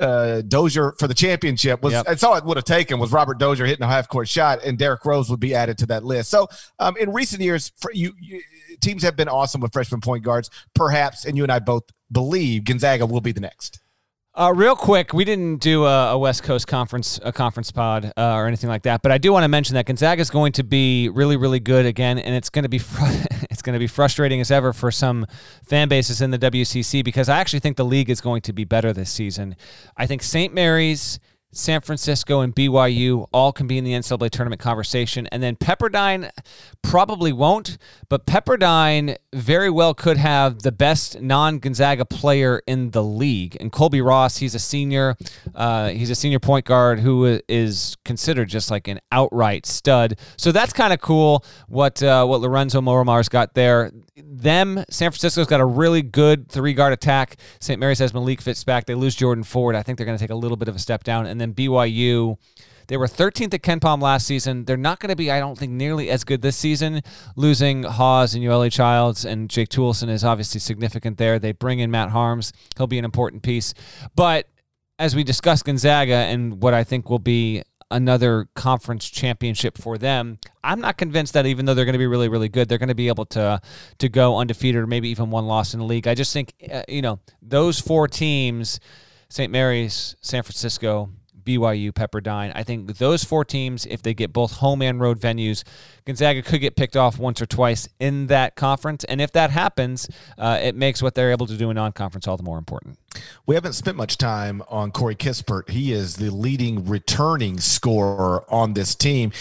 uh, 0.00 0.42
Dozier 0.42 0.94
for 0.98 1.08
the 1.08 1.14
championship 1.14 1.82
was 1.82 1.92
yep. 1.92 2.06
that's 2.06 2.22
all 2.22 2.34
it 2.36 2.44
would 2.44 2.56
have 2.56 2.64
taken 2.64 2.98
was 2.98 3.12
Robert 3.12 3.38
Dozier 3.38 3.66
hitting 3.66 3.84
a 3.84 3.88
half 3.88 4.08
court 4.08 4.28
shot, 4.28 4.62
and 4.64 4.78
Derrick 4.78 5.04
Rose 5.04 5.30
would 5.30 5.40
be 5.40 5.54
added 5.54 5.78
to 5.78 5.86
that 5.86 6.04
list. 6.04 6.30
So 6.30 6.48
um, 6.78 6.96
in 6.96 7.12
recent 7.12 7.42
years, 7.42 7.72
for 7.78 7.92
you, 7.92 8.12
you, 8.20 8.42
teams 8.80 9.02
have 9.02 9.16
been 9.16 9.28
awesome 9.28 9.60
with 9.60 9.72
freshman 9.72 10.00
point 10.00 10.24
guards. 10.24 10.50
Perhaps, 10.74 11.24
and 11.24 11.36
you 11.36 11.42
and 11.42 11.52
I 11.52 11.58
both 11.58 11.84
believe 12.12 12.64
Gonzaga 12.64 13.06
will 13.06 13.20
be 13.20 13.32
the 13.32 13.40
next. 13.40 13.80
Uh, 14.38 14.52
real 14.54 14.76
quick, 14.76 15.12
we 15.12 15.24
didn't 15.24 15.56
do 15.56 15.84
a, 15.84 16.12
a, 16.12 16.18
West 16.18 16.44
Coast 16.44 16.68
conference, 16.68 17.18
a 17.24 17.32
conference 17.32 17.72
pod, 17.72 18.12
uh, 18.16 18.34
or 18.34 18.46
anything 18.46 18.70
like 18.70 18.82
that. 18.82 19.02
But 19.02 19.10
I 19.10 19.18
do 19.18 19.32
want 19.32 19.42
to 19.42 19.48
mention 19.48 19.74
that 19.74 19.86
Gonzaga 19.86 20.20
is 20.20 20.30
going 20.30 20.52
to 20.52 20.62
be 20.62 21.08
really, 21.08 21.36
really 21.36 21.58
good 21.58 21.86
again, 21.86 22.20
and 22.20 22.36
it's 22.36 22.48
going 22.48 22.62
to 22.62 22.68
be 22.68 22.78
fr- 22.78 23.02
it's 23.50 23.62
going 23.62 23.72
to 23.72 23.80
be 23.80 23.88
frustrating 23.88 24.40
as 24.40 24.52
ever 24.52 24.72
for 24.72 24.92
some 24.92 25.26
fan 25.64 25.88
bases 25.88 26.20
in 26.20 26.30
the 26.30 26.38
WCC 26.38 27.04
because 27.04 27.28
I 27.28 27.40
actually 27.40 27.58
think 27.58 27.76
the 27.76 27.84
league 27.84 28.08
is 28.10 28.20
going 28.20 28.42
to 28.42 28.52
be 28.52 28.62
better 28.62 28.92
this 28.92 29.10
season. 29.10 29.56
I 29.96 30.06
think 30.06 30.22
St. 30.22 30.54
Mary's 30.54 31.18
San 31.52 31.80
Francisco 31.80 32.40
and 32.40 32.54
BYU 32.54 33.26
all 33.32 33.52
can 33.52 33.66
be 33.66 33.78
in 33.78 33.84
the 33.84 33.92
NCAA 33.92 34.30
tournament 34.30 34.60
conversation. 34.60 35.26
And 35.28 35.42
then 35.42 35.56
Pepperdine 35.56 36.30
probably 36.82 37.32
won't, 37.32 37.78
but 38.08 38.26
Pepperdine 38.26 39.16
very 39.34 39.70
well 39.70 39.94
could 39.94 40.18
have 40.18 40.62
the 40.62 40.72
best 40.72 41.20
non 41.20 41.58
Gonzaga 41.58 42.04
player 42.04 42.62
in 42.66 42.90
the 42.90 43.02
league. 43.02 43.56
And 43.60 43.72
Colbey 43.72 44.04
Ross, 44.04 44.38
he's 44.38 44.54
a 44.54 44.58
senior. 44.58 45.16
Uh, 45.54 45.88
he's 45.88 46.10
a 46.10 46.14
senior 46.14 46.38
point 46.38 46.66
guard 46.66 47.00
who 47.00 47.40
is 47.48 47.96
considered 48.04 48.48
just 48.48 48.70
like 48.70 48.86
an 48.86 49.00
outright 49.10 49.64
stud. 49.64 50.18
So 50.36 50.52
that's 50.52 50.72
kind 50.72 50.92
of 50.92 51.00
cool 51.00 51.44
what, 51.66 52.02
uh, 52.02 52.26
what 52.26 52.40
Lorenzo 52.40 52.82
Romar's 52.82 53.28
got 53.28 53.54
there 53.54 53.90
them, 54.42 54.84
San 54.90 55.10
Francisco's 55.10 55.46
got 55.46 55.60
a 55.60 55.64
really 55.64 56.02
good 56.02 56.48
three 56.48 56.72
guard 56.72 56.92
attack. 56.92 57.36
St. 57.60 57.78
Mary's 57.78 57.98
has 57.98 58.14
Malik 58.14 58.40
Fitts 58.40 58.64
back. 58.64 58.86
They 58.86 58.94
lose 58.94 59.14
Jordan 59.14 59.44
Ford. 59.44 59.74
I 59.74 59.82
think 59.82 59.98
they're 59.98 60.06
going 60.06 60.18
to 60.18 60.22
take 60.22 60.30
a 60.30 60.36
little 60.36 60.56
bit 60.56 60.68
of 60.68 60.76
a 60.76 60.78
step 60.78 61.04
down. 61.04 61.26
And 61.26 61.40
then 61.40 61.54
BYU, 61.54 62.36
they 62.88 62.96
were 62.96 63.06
13th 63.06 63.54
at 63.54 63.62
KenPom 63.62 64.00
last 64.00 64.26
season. 64.26 64.64
They're 64.64 64.76
not 64.76 64.98
going 64.98 65.10
to 65.10 65.16
be, 65.16 65.30
I 65.30 65.40
don't 65.40 65.58
think, 65.58 65.72
nearly 65.72 66.10
as 66.10 66.24
good 66.24 66.42
this 66.42 66.56
season. 66.56 67.02
Losing 67.36 67.82
Haws 67.82 68.34
and 68.34 68.42
Yoeli 68.42 68.72
Childs 68.72 69.24
and 69.24 69.50
Jake 69.50 69.68
Toolson 69.68 70.08
is 70.08 70.24
obviously 70.24 70.60
significant 70.60 71.18
there. 71.18 71.38
They 71.38 71.52
bring 71.52 71.80
in 71.80 71.90
Matt 71.90 72.10
Haarms. 72.10 72.52
He'll 72.76 72.86
be 72.86 72.98
an 72.98 73.04
important 73.04 73.42
piece. 73.42 73.74
But 74.14 74.48
as 74.98 75.14
we 75.14 75.22
discuss 75.22 75.62
Gonzaga 75.62 76.14
and 76.14 76.62
what 76.62 76.74
I 76.74 76.82
think 76.82 77.10
will 77.10 77.18
be 77.18 77.62
another 77.90 78.48
conference 78.54 79.08
championship 79.08 79.78
for 79.78 79.98
them. 79.98 80.38
I'm 80.62 80.80
not 80.80 80.98
convinced 80.98 81.34
that 81.34 81.46
even 81.46 81.64
though 81.64 81.74
they're 81.74 81.84
going 81.84 81.94
to 81.94 81.98
be 81.98 82.06
really, 82.06 82.28
really 82.28 82.48
good, 82.48 82.68
they're 82.68 82.78
going 82.78 82.88
to 82.88 82.94
be 82.94 83.08
able 83.08 83.26
to 83.26 83.60
to 83.98 84.08
go 84.08 84.38
undefeated 84.38 84.82
or 84.82 84.86
maybe 84.86 85.08
even 85.08 85.30
one 85.30 85.46
loss 85.46 85.74
in 85.74 85.80
the 85.80 85.86
league. 85.86 86.06
I 86.06 86.14
just 86.14 86.32
think 86.32 86.54
uh, 86.70 86.82
you 86.88 87.02
know 87.02 87.20
those 87.42 87.80
four 87.80 88.08
teams, 88.08 88.80
St. 89.28 89.50
Mary's, 89.50 90.16
San 90.20 90.42
Francisco, 90.42 91.10
BYU, 91.48 91.92
Pepperdine. 91.92 92.52
I 92.54 92.62
think 92.62 92.98
those 92.98 93.24
four 93.24 93.44
teams, 93.44 93.86
if 93.86 94.02
they 94.02 94.12
get 94.12 94.32
both 94.32 94.52
home 94.52 94.82
and 94.82 95.00
road 95.00 95.18
venues, 95.18 95.64
Gonzaga 96.04 96.42
could 96.42 96.60
get 96.60 96.76
picked 96.76 96.96
off 96.96 97.18
once 97.18 97.40
or 97.40 97.46
twice 97.46 97.88
in 97.98 98.26
that 98.26 98.54
conference. 98.54 99.04
And 99.04 99.20
if 99.20 99.32
that 99.32 99.50
happens, 99.50 100.08
uh, 100.36 100.58
it 100.62 100.74
makes 100.74 101.02
what 101.02 101.14
they're 101.14 101.30
able 101.30 101.46
to 101.46 101.56
do 101.56 101.70
in 101.70 101.76
non 101.76 101.92
conference 101.92 102.28
all 102.28 102.36
the 102.36 102.42
more 102.42 102.58
important. 102.58 102.98
We 103.46 103.54
haven't 103.54 103.72
spent 103.72 103.96
much 103.96 104.18
time 104.18 104.62
on 104.68 104.92
Corey 104.92 105.16
Kispert. 105.16 105.70
He 105.70 105.92
is 105.92 106.16
the 106.16 106.30
leading 106.30 106.86
returning 106.86 107.58
scorer 107.60 108.44
on 108.52 108.74
this 108.74 108.94
team. 108.94 109.32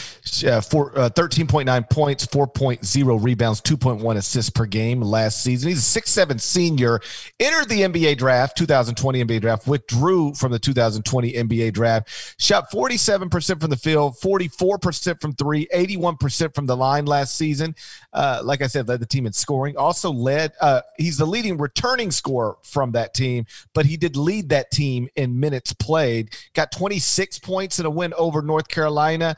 Uh, 0.45 0.61
for 0.61 0.97
uh, 0.97 1.09
13.9 1.09 1.89
points, 1.89 2.25
4.0 2.25 3.21
rebounds, 3.23 3.59
2.1 3.61 4.15
assists 4.15 4.49
per 4.49 4.65
game 4.65 5.01
last 5.01 5.43
season. 5.43 5.67
He's 5.67 5.79
a 5.79 5.81
six-seven 5.81 6.39
senior. 6.39 7.01
Entered 7.41 7.67
the 7.67 7.81
NBA 7.81 8.17
draft, 8.17 8.57
2020 8.57 9.25
NBA 9.25 9.41
draft, 9.41 9.67
withdrew 9.67 10.33
from 10.35 10.53
the 10.53 10.59
2020 10.59 11.33
NBA 11.33 11.73
draft. 11.73 12.35
Shot 12.39 12.71
47% 12.71 13.59
from 13.59 13.69
the 13.69 13.75
field, 13.75 14.15
44% 14.15 15.19
from 15.19 15.33
three, 15.33 15.67
81% 15.73 16.55
from 16.55 16.65
the 16.65 16.77
line 16.77 17.05
last 17.05 17.35
season. 17.35 17.75
Uh, 18.13 18.39
like 18.41 18.61
I 18.61 18.67
said, 18.67 18.87
led 18.87 19.01
the 19.01 19.05
team 19.05 19.25
in 19.25 19.33
scoring. 19.33 19.75
Also 19.75 20.11
led, 20.11 20.53
uh, 20.61 20.81
he's 20.97 21.17
the 21.17 21.25
leading 21.25 21.57
returning 21.57 22.11
scorer 22.11 22.55
from 22.63 22.93
that 22.93 23.13
team 23.13 23.45
but 23.73 23.85
he 23.85 23.97
did 23.97 24.15
lead 24.15 24.49
that 24.49 24.71
team 24.71 25.07
in 25.15 25.39
minutes 25.39 25.73
played. 25.73 26.35
Got 26.53 26.71
26 26.71 27.39
points 27.39 27.79
in 27.79 27.85
a 27.85 27.89
win 27.89 28.13
over 28.17 28.41
North 28.41 28.67
Carolina. 28.67 29.35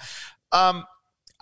Um, 0.51 0.85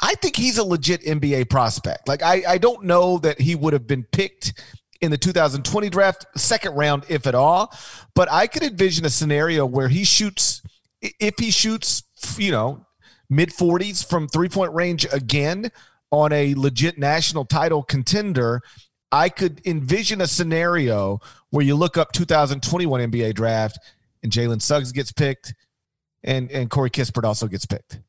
I 0.02 0.14
think 0.16 0.36
he's 0.36 0.58
a 0.58 0.64
legit 0.64 1.02
NBA 1.02 1.50
prospect. 1.50 2.08
Like 2.08 2.22
I, 2.22 2.44
I 2.48 2.58
don't 2.58 2.84
know 2.84 3.18
that 3.20 3.42
he 3.42 3.56
would 3.56 3.74
have 3.74 3.88
been 3.88 4.04
picked 4.04 4.54
in 5.02 5.12
the 5.12 5.18
2020 5.18 5.90
draft, 5.90 6.26
second 6.36 6.76
round, 6.76 7.06
if 7.10 7.28
at 7.28 7.36
all. 7.36 7.74
But 8.16 8.32
I 8.32 8.48
could 8.48 8.64
envision 8.64 9.06
a 9.06 9.10
scenario 9.10 9.66
where 9.66 9.88
he 9.88 10.04
shoots, 10.04 10.62
if 11.02 11.36
he 11.38 11.52
shoots, 11.52 12.04
you 12.38 12.52
know, 12.52 12.86
mid 13.30 13.50
40s 13.50 14.08
from 14.08 14.28
three 14.28 14.50
point 14.50 14.74
range 14.74 15.06
again 15.12 15.72
on 16.12 16.32
a 16.32 16.56
legit 16.56 16.98
national 16.98 17.46
title 17.46 17.84
contender. 17.84 18.62
I 19.12 19.30
could 19.30 19.62
envision 19.66 20.20
a 20.20 20.28
scenario 20.28 21.20
where 21.52 21.64
you 21.64 21.76
look 21.76 21.98
up 21.98 22.12
2021 22.12 23.12
NBA 23.12 23.34
draft 23.34 23.80
and 24.24 24.32
Jalen 24.32 24.62
Suggs 24.62 24.92
gets 24.92 25.12
picked 25.12 25.54
and, 26.24 26.52
and 26.52 26.70
Corey 26.70 26.90
Kispert 26.90 27.24
also 27.24 27.48
gets 27.48 27.66
picked. 27.66 28.00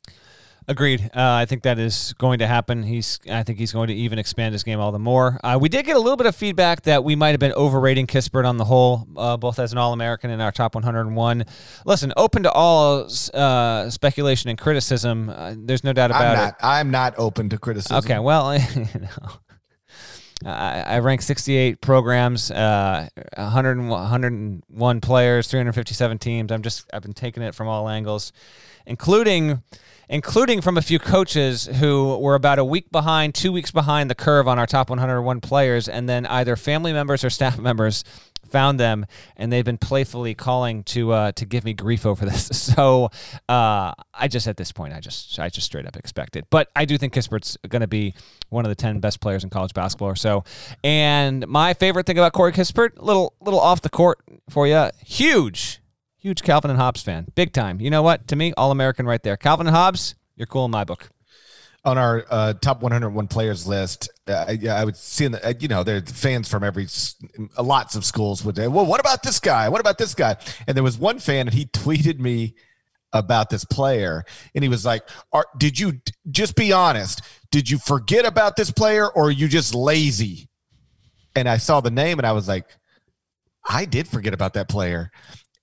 Agreed. 0.70 1.10
Uh, 1.16 1.32
I 1.32 1.46
think 1.46 1.62
that 1.62 1.78
is 1.78 2.12
going 2.18 2.40
to 2.40 2.46
happen. 2.46 2.82
He's. 2.82 3.18
I 3.30 3.42
think 3.42 3.58
he's 3.58 3.72
going 3.72 3.88
to 3.88 3.94
even 3.94 4.18
expand 4.18 4.52
his 4.52 4.62
game 4.62 4.78
all 4.80 4.92
the 4.92 4.98
more. 4.98 5.40
Uh, 5.42 5.58
we 5.58 5.70
did 5.70 5.86
get 5.86 5.96
a 5.96 5.98
little 5.98 6.18
bit 6.18 6.26
of 6.26 6.36
feedback 6.36 6.82
that 6.82 7.02
we 7.04 7.16
might 7.16 7.30
have 7.30 7.40
been 7.40 7.54
overrating 7.54 8.06
Kispert 8.06 8.46
on 8.46 8.58
the 8.58 8.66
whole, 8.66 9.08
uh, 9.16 9.38
both 9.38 9.58
as 9.58 9.72
an 9.72 9.78
All-American 9.78 10.30
and 10.30 10.42
our 10.42 10.52
top 10.52 10.74
101. 10.74 11.46
Listen, 11.86 12.12
open 12.18 12.42
to 12.42 12.52
all 12.52 13.08
uh, 13.32 13.88
speculation 13.88 14.50
and 14.50 14.58
criticism. 14.58 15.30
Uh, 15.30 15.54
there's 15.56 15.84
no 15.84 15.94
doubt 15.94 16.10
about 16.10 16.22
I'm 16.22 16.36
not, 16.36 16.48
it. 16.48 16.54
I'm 16.62 16.90
not 16.90 17.14
open 17.16 17.48
to 17.48 17.58
criticism. 17.58 17.96
Okay. 17.96 18.18
Well, 18.18 18.54
you 18.74 19.00
know. 19.00 19.38
I, 20.44 20.82
I 20.86 20.98
rank 21.00 21.22
68 21.22 21.80
programs, 21.80 22.50
uh, 22.50 23.08
100, 23.36 23.88
101 23.88 25.00
players, 25.00 25.48
357 25.48 26.18
teams. 26.18 26.52
I'm 26.52 26.62
just 26.62 26.88
I've 26.92 27.02
been 27.02 27.14
taking 27.14 27.42
it 27.42 27.54
from 27.54 27.66
all 27.66 27.88
angles, 27.88 28.32
including 28.86 29.62
including 30.08 30.62
from 30.62 30.78
a 30.78 30.82
few 30.82 30.98
coaches 30.98 31.66
who 31.66 32.16
were 32.18 32.34
about 32.34 32.58
a 32.58 32.64
week 32.64 32.90
behind, 32.90 33.34
two 33.34 33.52
weeks 33.52 33.70
behind 33.70 34.08
the 34.08 34.14
curve 34.14 34.48
on 34.48 34.58
our 34.58 34.66
top 34.66 34.88
101 34.88 35.40
players, 35.40 35.88
and 35.88 36.08
then 36.08 36.24
either 36.26 36.56
family 36.56 36.92
members 36.92 37.24
or 37.24 37.30
staff 37.30 37.58
members 37.58 38.04
found 38.50 38.78
them, 38.80 39.06
and 39.36 39.52
they've 39.52 39.64
been 39.64 39.78
playfully 39.78 40.34
calling 40.34 40.84
to 40.84 41.12
uh, 41.12 41.32
to 41.32 41.44
give 41.44 41.64
me 41.64 41.74
grief 41.74 42.06
over 42.06 42.24
this. 42.24 42.48
So 42.78 43.10
uh, 43.48 43.92
I 44.14 44.28
just 44.28 44.46
at 44.46 44.56
this 44.56 44.72
point, 44.72 44.92
I 44.92 45.00
just 45.00 45.38
I 45.38 45.48
just 45.48 45.66
straight 45.66 45.86
up 45.86 45.96
expect 45.96 46.36
it. 46.36 46.44
But 46.50 46.68
I 46.76 46.84
do 46.84 46.98
think 46.98 47.14
Kispert's 47.14 47.56
going 47.68 47.80
to 47.80 47.88
be 47.88 48.14
one 48.50 48.64
of 48.64 48.68
the 48.68 48.74
ten 48.74 49.00
best 49.00 49.20
players 49.20 49.42
in 49.42 49.50
college 49.50 49.74
basketball 49.74 50.08
or 50.08 50.16
so. 50.16 50.44
And 50.84 51.46
my 51.48 51.74
favorite 51.74 52.06
thing 52.06 52.18
about 52.18 52.34
Corey 52.34 52.52
Kispert, 52.52 53.00
little 53.00 53.34
little 53.40 53.60
off 53.60 53.80
the 53.80 53.88
court 53.88 54.18
for 54.50 54.66
you, 54.66 54.90
huge 55.04 55.80
Huge 56.20 56.42
Calvin 56.42 56.70
and 56.70 56.80
Hobbes 56.80 57.00
fan. 57.00 57.28
Big 57.36 57.52
time. 57.52 57.80
You 57.80 57.90
know 57.90 58.02
what? 58.02 58.26
To 58.28 58.36
me, 58.36 58.52
All 58.56 58.72
American 58.72 59.06
right 59.06 59.22
there. 59.22 59.36
Calvin 59.36 59.68
and 59.68 59.76
Hobbes, 59.76 60.16
you're 60.36 60.46
cool 60.46 60.64
in 60.64 60.70
my 60.70 60.82
book. 60.82 61.10
On 61.88 61.96
our 61.96 62.26
uh, 62.30 62.52
top 62.52 62.82
101 62.82 63.28
players 63.28 63.66
list, 63.66 64.10
uh, 64.28 64.44
I, 64.46 64.58
I 64.68 64.84
would 64.84 64.96
see, 64.96 65.24
in 65.24 65.32
the, 65.32 65.46
uh, 65.46 65.54
you 65.58 65.68
know, 65.68 65.82
there's 65.82 66.10
fans 66.10 66.46
from 66.46 66.62
every, 66.62 66.86
lots 67.58 67.96
of 67.96 68.04
schools 68.04 68.44
would 68.44 68.56
say, 68.56 68.68
well, 68.68 68.84
what 68.84 69.00
about 69.00 69.22
this 69.22 69.40
guy? 69.40 69.70
What 69.70 69.80
about 69.80 69.96
this 69.96 70.14
guy? 70.14 70.36
And 70.66 70.76
there 70.76 70.84
was 70.84 70.98
one 70.98 71.18
fan 71.18 71.48
and 71.48 71.54
he 71.54 71.64
tweeted 71.72 72.18
me 72.18 72.54
about 73.14 73.48
this 73.48 73.64
player 73.64 74.24
and 74.54 74.62
he 74.62 74.68
was 74.68 74.84
like, 74.84 75.08
did 75.56 75.80
you 75.80 76.00
just 76.30 76.56
be 76.56 76.72
honest? 76.72 77.22
Did 77.50 77.70
you 77.70 77.78
forget 77.78 78.26
about 78.26 78.56
this 78.56 78.70
player 78.70 79.08
or 79.08 79.28
are 79.28 79.30
you 79.30 79.48
just 79.48 79.74
lazy? 79.74 80.50
And 81.34 81.48
I 81.48 81.56
saw 81.56 81.80
the 81.80 81.90
name 81.90 82.18
and 82.18 82.26
I 82.26 82.32
was 82.32 82.48
like, 82.48 82.66
I 83.66 83.86
did 83.86 84.08
forget 84.08 84.34
about 84.34 84.54
that 84.54 84.68
player. 84.68 85.10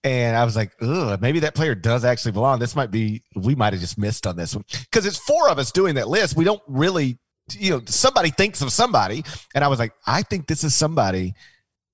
And 0.05 0.37
I 0.37 0.45
was 0.45 0.55
like, 0.55 0.71
ugh, 0.81 1.19
maybe 1.19 1.39
that 1.39 1.55
player 1.55 1.73
does 1.73 2.05
actually 2.05 2.33
belong. 2.33 2.59
This 2.59 2.75
might 2.75 2.91
be, 2.91 3.23
we 3.35 3.55
might 3.55 3.73
have 3.73 3.81
just 3.81 3.97
missed 3.97 4.27
on 4.27 4.35
this 4.35 4.55
one. 4.55 4.63
Because 4.69 5.07
it's 5.07 5.17
four 5.17 5.49
of 5.49 5.57
us 5.57 5.71
doing 5.71 5.95
that 5.95 6.07
list. 6.07 6.37
We 6.37 6.45
don't 6.45 6.61
really, 6.67 7.17
you 7.51 7.71
know, 7.71 7.81
somebody 7.87 8.29
thinks 8.29 8.61
of 8.61 8.71
somebody. 8.71 9.23
And 9.55 9.63
I 9.63 9.67
was 9.67 9.79
like, 9.79 9.93
I 10.05 10.21
think 10.21 10.45
this 10.45 10.63
is 10.63 10.75
somebody 10.75 11.33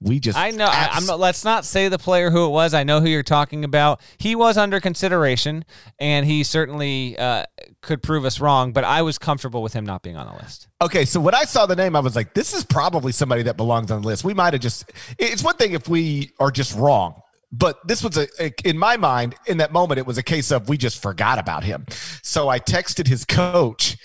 we 0.01 0.19
just 0.19 0.37
I 0.37 0.49
know 0.49 0.65
abs- 0.65 0.97
I'm 0.97 1.05
not, 1.05 1.19
let's 1.19 1.45
not 1.45 1.63
say 1.63 1.87
the 1.87 1.99
player 1.99 2.31
who 2.31 2.47
it 2.47 2.49
was. 2.49 2.73
I 2.73 2.83
know 2.83 3.01
who 3.01 3.07
you're 3.07 3.21
talking 3.21 3.63
about. 3.63 4.01
He 4.17 4.35
was 4.35 4.57
under 4.57 4.79
consideration 4.79 5.63
and 5.99 6.25
he 6.25 6.43
certainly 6.43 7.17
uh, 7.17 7.45
could 7.81 8.01
prove 8.01 8.25
us 8.25 8.39
wrong, 8.39 8.73
but 8.73 8.83
I 8.83 9.03
was 9.03 9.19
comfortable 9.19 9.61
with 9.61 9.73
him 9.73 9.85
not 9.85 10.01
being 10.01 10.17
on 10.17 10.25
the 10.25 10.41
list. 10.41 10.67
Okay, 10.81 11.05
so 11.05 11.19
when 11.19 11.35
I 11.35 11.43
saw 11.43 11.67
the 11.67 11.75
name 11.75 11.95
I 11.95 11.99
was 11.99 12.15
like 12.15 12.33
this 12.33 12.53
is 12.53 12.65
probably 12.65 13.11
somebody 13.11 13.43
that 13.43 13.57
belongs 13.57 13.91
on 13.91 14.01
the 14.01 14.07
list. 14.07 14.23
We 14.23 14.33
might 14.33 14.53
have 14.53 14.61
just 14.61 14.91
it's 15.19 15.43
one 15.43 15.55
thing 15.55 15.73
if 15.73 15.87
we 15.87 16.31
are 16.39 16.51
just 16.51 16.75
wrong 16.75 17.20
but 17.51 17.85
this 17.87 18.03
was 18.03 18.17
a, 18.17 18.27
a, 18.39 18.53
in 18.63 18.77
my 18.77 18.97
mind 18.97 19.35
in 19.47 19.57
that 19.57 19.71
moment 19.73 19.99
it 19.99 20.05
was 20.05 20.17
a 20.17 20.23
case 20.23 20.51
of 20.51 20.69
we 20.69 20.77
just 20.77 21.01
forgot 21.01 21.39
about 21.39 21.63
him. 21.63 21.85
So 22.23 22.49
i 22.49 22.59
texted 22.59 23.07
his 23.07 23.25
coach 23.25 23.97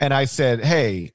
and 0.00 0.12
i 0.12 0.24
said 0.24 0.64
hey 0.64 1.12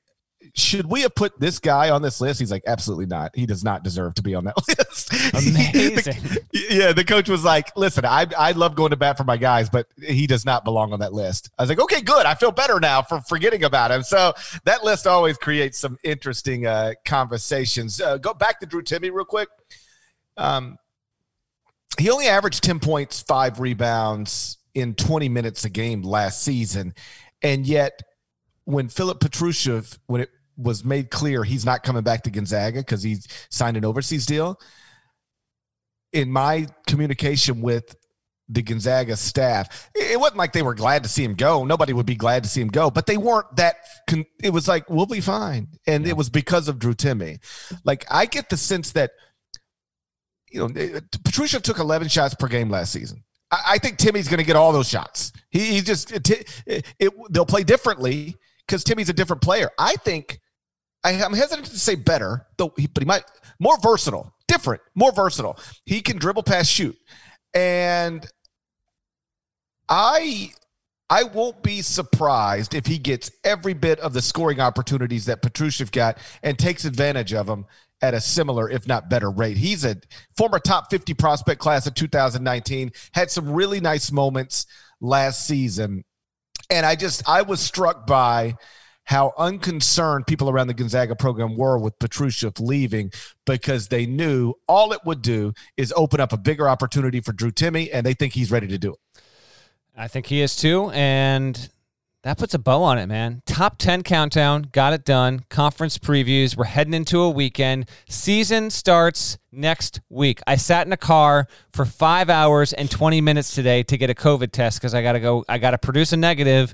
should 0.56 0.88
we 0.88 1.02
have 1.02 1.13
put 1.13 1.39
this 1.39 1.60
guy 1.60 1.91
on 1.91 2.02
this 2.02 2.19
list? 2.19 2.39
He's 2.39 2.50
like 2.50 2.63
absolutely 2.65 3.06
not. 3.06 3.36
He 3.36 3.45
does 3.45 3.63
not 3.63 3.84
deserve 3.84 4.15
to 4.15 4.23
be 4.23 4.34
on 4.34 4.45
that 4.45 4.56
list. 4.67 5.13
Amazing. 5.34 6.43
Yeah 6.69 6.91
the 6.91 7.06
coach 7.06 7.30
was 7.30 7.43
like 7.43 7.76
listen 7.78 8.04
I, 8.04 8.26
I 8.38 8.54
love 8.54 8.76
going 8.76 8.89
to 8.89 8.97
bat 8.97 9.17
for 9.17 9.23
my 9.23 9.38
guys 9.38 9.69
but 9.69 9.88
he 10.02 10.26
does 10.26 10.45
not 10.45 10.65
belong 10.65 10.93
on 10.93 11.00
that 11.02 11.13
list. 11.13 11.52
I 11.58 11.63
was 11.63 11.69
like 11.69 11.80
okay 11.80 12.02
good. 12.02 12.26
I 12.26 12.34
feel 12.34 12.52
better 12.52 12.80
now 12.80 13.04
for 13.04 13.21
forgetting 13.21 13.63
about 13.63 13.91
him. 13.91 14.02
So 14.02 14.34
that 14.65 14.84
list 14.84 15.06
always 15.06 15.38
creates 15.38 15.78
some 15.78 15.97
interesting 16.04 16.65
uh, 16.65 16.93
conversations. 17.06 18.02
Uh, 18.02 18.17
go 18.17 18.34
back 18.34 18.60
to 18.62 18.65
drew 18.65 18.82
Timme 18.82 19.12
real 19.13 19.26
quick. 19.26 19.50
Um, 20.38 20.78
he 22.00 22.10
only 22.10 22.28
averaged 22.28 22.64
10 22.64 22.80
points, 22.80 23.22
five 23.22 23.60
rebounds 23.60 24.58
in 24.74 24.94
20 24.94 25.30
minutes 25.30 25.66
a 25.66 25.70
game 25.70 26.04
last 26.04 26.44
season. 26.44 26.94
And 27.42 27.66
yet, 27.66 28.02
when 28.66 28.90
Philip 28.90 29.20
Petrusev, 29.20 29.98
when 30.08 30.22
it 30.22 30.30
was 30.58 30.84
made 30.84 31.10
clear 31.10 31.44
he's 31.44 31.66
not 31.66 31.84
coming 31.84 32.04
back 32.04 32.24
to 32.24 32.32
Gonzaga 32.32 32.80
because 32.80 33.04
he's 33.04 33.28
signed 33.50 33.78
an 33.78 33.86
overseas 33.86 34.26
deal, 34.26 34.60
in 36.14 36.32
my 36.32 36.68
communication 36.88 37.62
with 37.62 37.96
the 38.50 38.62
Gonzaga 38.62 39.18
staff, 39.18 39.90
it 39.94 40.20
wasn't 40.20 40.38
like 40.38 40.54
they 40.54 40.62
were 40.62 40.74
glad 40.74 41.04
to 41.04 41.10
see 41.10 41.24
him 41.24 41.36
go. 41.36 41.66
Nobody 41.66 41.94
would 41.94 42.06
be 42.06 42.16
glad 42.16 42.44
to 42.44 42.50
see 42.50 42.62
him 42.62 42.70
go, 42.70 42.90
but 42.90 43.06
they 43.06 43.18
weren't 43.18 43.56
that. 43.58 43.76
Con- 44.08 44.26
it 44.42 44.52
was 44.52 44.68
like 44.68 44.90
we'll 44.90 45.06
be 45.06 45.22
fine, 45.22 45.68
and 45.86 46.08
it 46.08 46.16
was 46.16 46.30
because 46.30 46.68
of 46.68 46.80
Drew 46.80 46.94
Timme. 46.94 47.40
Like 47.84 48.06
I 48.10 48.26
get 48.26 48.50
the 48.50 48.58
sense 48.58 48.94
that 48.94 49.12
you 50.52 50.60
know, 50.60 50.68
Petrusev 50.68 51.62
took 51.62 51.80
11 51.80 52.08
shots 52.08 52.36
per 52.36 52.48
game 52.48 52.70
last 52.70 52.92
season. 52.92 53.24
I, 53.52 53.62
I 53.68 53.78
think 53.78 53.98
Timme's 53.98 54.28
going 54.28 54.40
to 54.40 54.46
get 54.46 54.56
all 54.56 54.72
those 54.72 54.88
shots. 54.88 55.32
He, 55.50 55.74
he 55.74 55.82
just, 55.82 56.12
it, 56.12 56.30
it, 56.66 56.86
it, 57.00 57.14
they'll 57.30 57.46
play 57.46 57.64
differently 57.64 58.36
because 58.66 58.84
Timme's 58.84 59.10
a 59.10 59.14
different 59.14 59.42
player. 59.42 59.70
I 59.78 59.96
think, 59.96 60.40
I, 61.04 61.12
am 61.12 61.34
hesitant 61.34 61.68
to 61.68 61.80
say 61.80 61.96
better, 61.96 62.48
though, 62.58 62.74
he, 62.78 62.88
but 62.88 63.04
he 63.04 63.08
might, 63.08 63.24
more 63.60 63.78
versatile, 63.82 64.34
different, 64.48 64.82
more 64.96 65.12
versatile. 65.12 65.60
He 65.86 66.02
can 66.02 66.18
dribble, 66.18 66.44
pass, 66.44 66.68
shoot. 66.68 66.98
And 67.54 68.26
I, 69.90 70.52
I 71.10 71.24
won't 71.24 71.64
be 71.64 71.82
surprised 71.82 72.74
if 72.74 72.86
he 72.86 72.98
gets 72.98 73.32
every 73.44 73.74
bit 73.74 74.00
of 74.00 74.14
the 74.14 74.22
scoring 74.22 74.60
opportunities 74.60 75.26
that 75.26 75.42
Petrusev 75.42 75.92
got 75.92 76.18
and 76.44 76.60
takes 76.60 76.84
advantage 76.84 77.34
of 77.34 77.48
them 77.48 77.66
at 78.02 78.14
a 78.14 78.22
similar, 78.22 78.70
if 78.70 78.88
not 78.88 79.10
better 79.10 79.30
rate. 79.30 79.58
He's 79.58 79.84
a 79.84 79.98
former 80.36 80.60
top 80.60 80.90
50 80.90 81.14
prospect 81.14 81.60
class 81.60 81.88
of 81.88 81.94
2019, 81.96 82.92
had 83.14 83.32
some 83.32 83.52
really 83.52 83.80
nice 83.80 84.12
moments 84.12 84.66
last 85.02 85.46
season. 85.46 86.04
And 86.70 86.86
I 86.86 86.96
just, 86.96 87.28
I 87.28 87.42
was 87.42 87.60
struck 87.60 88.06
by 88.06 88.56
how 89.06 89.34
unconcerned 89.38 90.28
people 90.28 90.50
around 90.50 90.68
the 90.68 90.74
Gonzaga 90.74 91.16
program 91.16 91.56
were 91.56 91.78
with 91.80 91.98
Petrusev 91.98 92.60
leaving 92.60 93.10
because 93.46 93.88
they 93.88 94.06
knew 94.06 94.54
all 94.68 94.92
it 94.92 95.00
would 95.06 95.22
do 95.22 95.54
is 95.78 95.94
open 95.96 96.20
up 96.20 96.34
a 96.34 96.38
bigger 96.38 96.68
opportunity 96.68 97.22
for 97.22 97.32
Drew 97.32 97.52
Timme, 97.52 97.90
and 97.94 98.06
they 98.06 98.14
think 98.14 98.34
he's 98.34 98.52
ready 98.52 98.68
to 98.68 98.78
do 98.78 98.92
it. 98.92 99.00
I 99.96 100.10
think 100.10 100.26
he 100.26 100.42
is 100.42 100.58
too. 100.58 100.90
And 100.90 101.70
that 102.28 102.38
puts 102.38 102.54
a 102.54 102.60
bow 102.60 102.84
on 102.84 102.98
it, 102.98 103.06
man. 103.06 103.42
Top 103.46 103.78
10 103.78 104.04
countdown, 104.04 104.63
got 104.74 104.92
it 104.92 105.06
done. 105.06 105.46
Conference 105.50 105.98
previews. 105.98 106.58
We're 106.58 106.66
heading 106.66 106.94
into 106.94 107.22
a 107.22 107.30
weekend. 107.30 107.88
Season 108.10 108.70
starts 108.70 109.38
next 109.50 110.02
week. 110.10 110.42
I 110.46 110.58
sat 110.58 110.86
in 110.86 110.92
a 110.92 110.98
car 110.98 111.48
for 111.72 111.86
five 111.86 112.30
hours 112.30 112.74
and 112.74 112.92
20 112.92 113.22
minutes 113.22 113.56
today 113.56 113.82
to 113.84 113.98
get 113.98 114.10
a 114.10 114.13
COVID 114.13 114.52
test 114.52 114.82
because 114.82 114.94
I 114.94 115.02
got 115.02 115.13
to 115.13 115.22
go, 115.22 115.46
I 115.48 115.58
got 115.58 115.72
to 115.72 115.78
produce 115.78 116.12
a 116.12 116.18
negative 116.18 116.74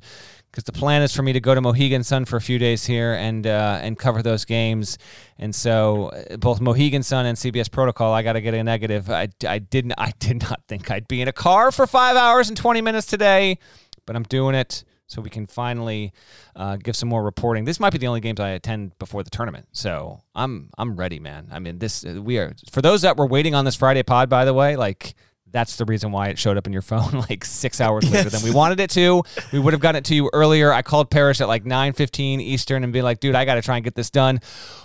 because 0.50 0.63
the 0.63 0.72
plan 0.72 1.04
is 1.04 1.16
for 1.16 1.22
me 1.22 1.34
to 1.34 1.39
go 1.39 1.54
to 1.54 1.62
Mohegan 1.62 2.04
Sun 2.04 2.26
for 2.26 2.38
a 2.38 2.42
few 2.42 2.58
days 2.58 2.86
here 2.86 3.13
and 3.13 3.46
uh, 3.46 3.80
and 3.82 3.98
cover 3.98 4.24
those 4.24 4.46
games. 4.46 4.98
And 5.38 5.54
so 5.54 6.08
uh, 6.08 6.38
both 6.38 6.62
Mohegan 6.62 7.04
Sun 7.04 7.28
and 7.28 7.38
CBS 7.38 7.72
Protocol, 7.72 8.12
I 8.12 8.24
got 8.24 8.34
to 8.34 8.42
get 8.42 8.56
a 8.56 8.63
negative. 8.63 9.10
I, 9.10 9.30
I 9.48 9.60
didn't 9.60 9.94
I 10.00 10.13
did 10.20 10.42
not 10.42 10.62
think 10.68 10.89
I'd 10.89 11.08
be 11.08 11.22
in 11.22 11.28
a 11.28 11.34
car 11.34 11.72
for 11.72 11.86
five 11.86 12.16
hours 12.16 12.50
and 12.50 12.58
20 12.58 12.82
minutes 12.82 13.06
today, 13.06 13.60
but 14.08 14.16
I'm 14.16 14.24
doing 14.24 14.56
it 14.56 14.84
so 15.08 15.22
we 15.22 15.30
can 15.30 15.46
finally 15.46 16.13
uh, 16.56 16.78
give 16.78 16.96
some 16.96 17.10
more 17.10 17.24
reporting. 17.24 17.66
This 17.66 17.80
might 17.80 17.92
be 17.92 17.98
the 17.98 18.08
only 18.08 18.22
games 18.22 18.39
I 18.39 18.50
attend 18.50 18.98
before 19.00 19.24
the 19.24 19.30
tournament, 19.30 19.68
so 19.72 20.22
I'm 20.36 20.70
I'm 20.78 20.96
ready, 20.96 21.20
man. 21.20 21.50
I 21.52 21.60
mean, 21.60 21.80
this 21.80 22.04
we 22.04 22.38
are 22.38 22.54
for 22.72 22.82
those 22.82 23.02
that 23.02 23.18
were 23.18 23.28
waiting 23.28 23.56
on 23.56 23.66
this 23.66 23.76
Friday 23.76 24.04
pod. 24.04 24.30
By 24.30 24.46
the 24.46 24.54
way, 24.54 24.76
like 24.76 25.16
That's 25.54 25.76
the 25.76 25.86
reason 25.86 26.12
why 26.12 26.30
it 26.30 26.39
showed 26.39 26.58
up 26.58 26.68
in 26.68 26.74
your 26.74 26.82
phone 26.82 27.12
like 27.30 27.46
six 27.46 27.80
hours 27.80 28.12
later 28.12 28.30
than 28.30 28.42
we 28.42 28.52
wanted 28.52 28.80
it 28.80 28.89
to. 28.92 29.24
We 29.52 29.60
would 29.60 29.74
have 29.74 29.82
gotten 29.82 30.00
it 30.00 30.06
to 30.06 30.16
you 30.16 30.32
earlier. 30.34 30.74
I 30.74 30.82
called 30.82 31.12
Parrish 31.12 31.39
at 31.39 31.48
like 31.48 31.63
9:15 31.63 32.42
Eastern 32.42 32.84
and 32.84 32.92
be 32.92 33.04
like, 33.04 33.20
dude, 33.20 33.36
I 33.36 33.46
got 33.46 33.56
to 33.56 33.62
try 33.62 33.76
and 33.76 33.84
get 33.84 33.94
this 33.94 34.10
done. 34.10 34.39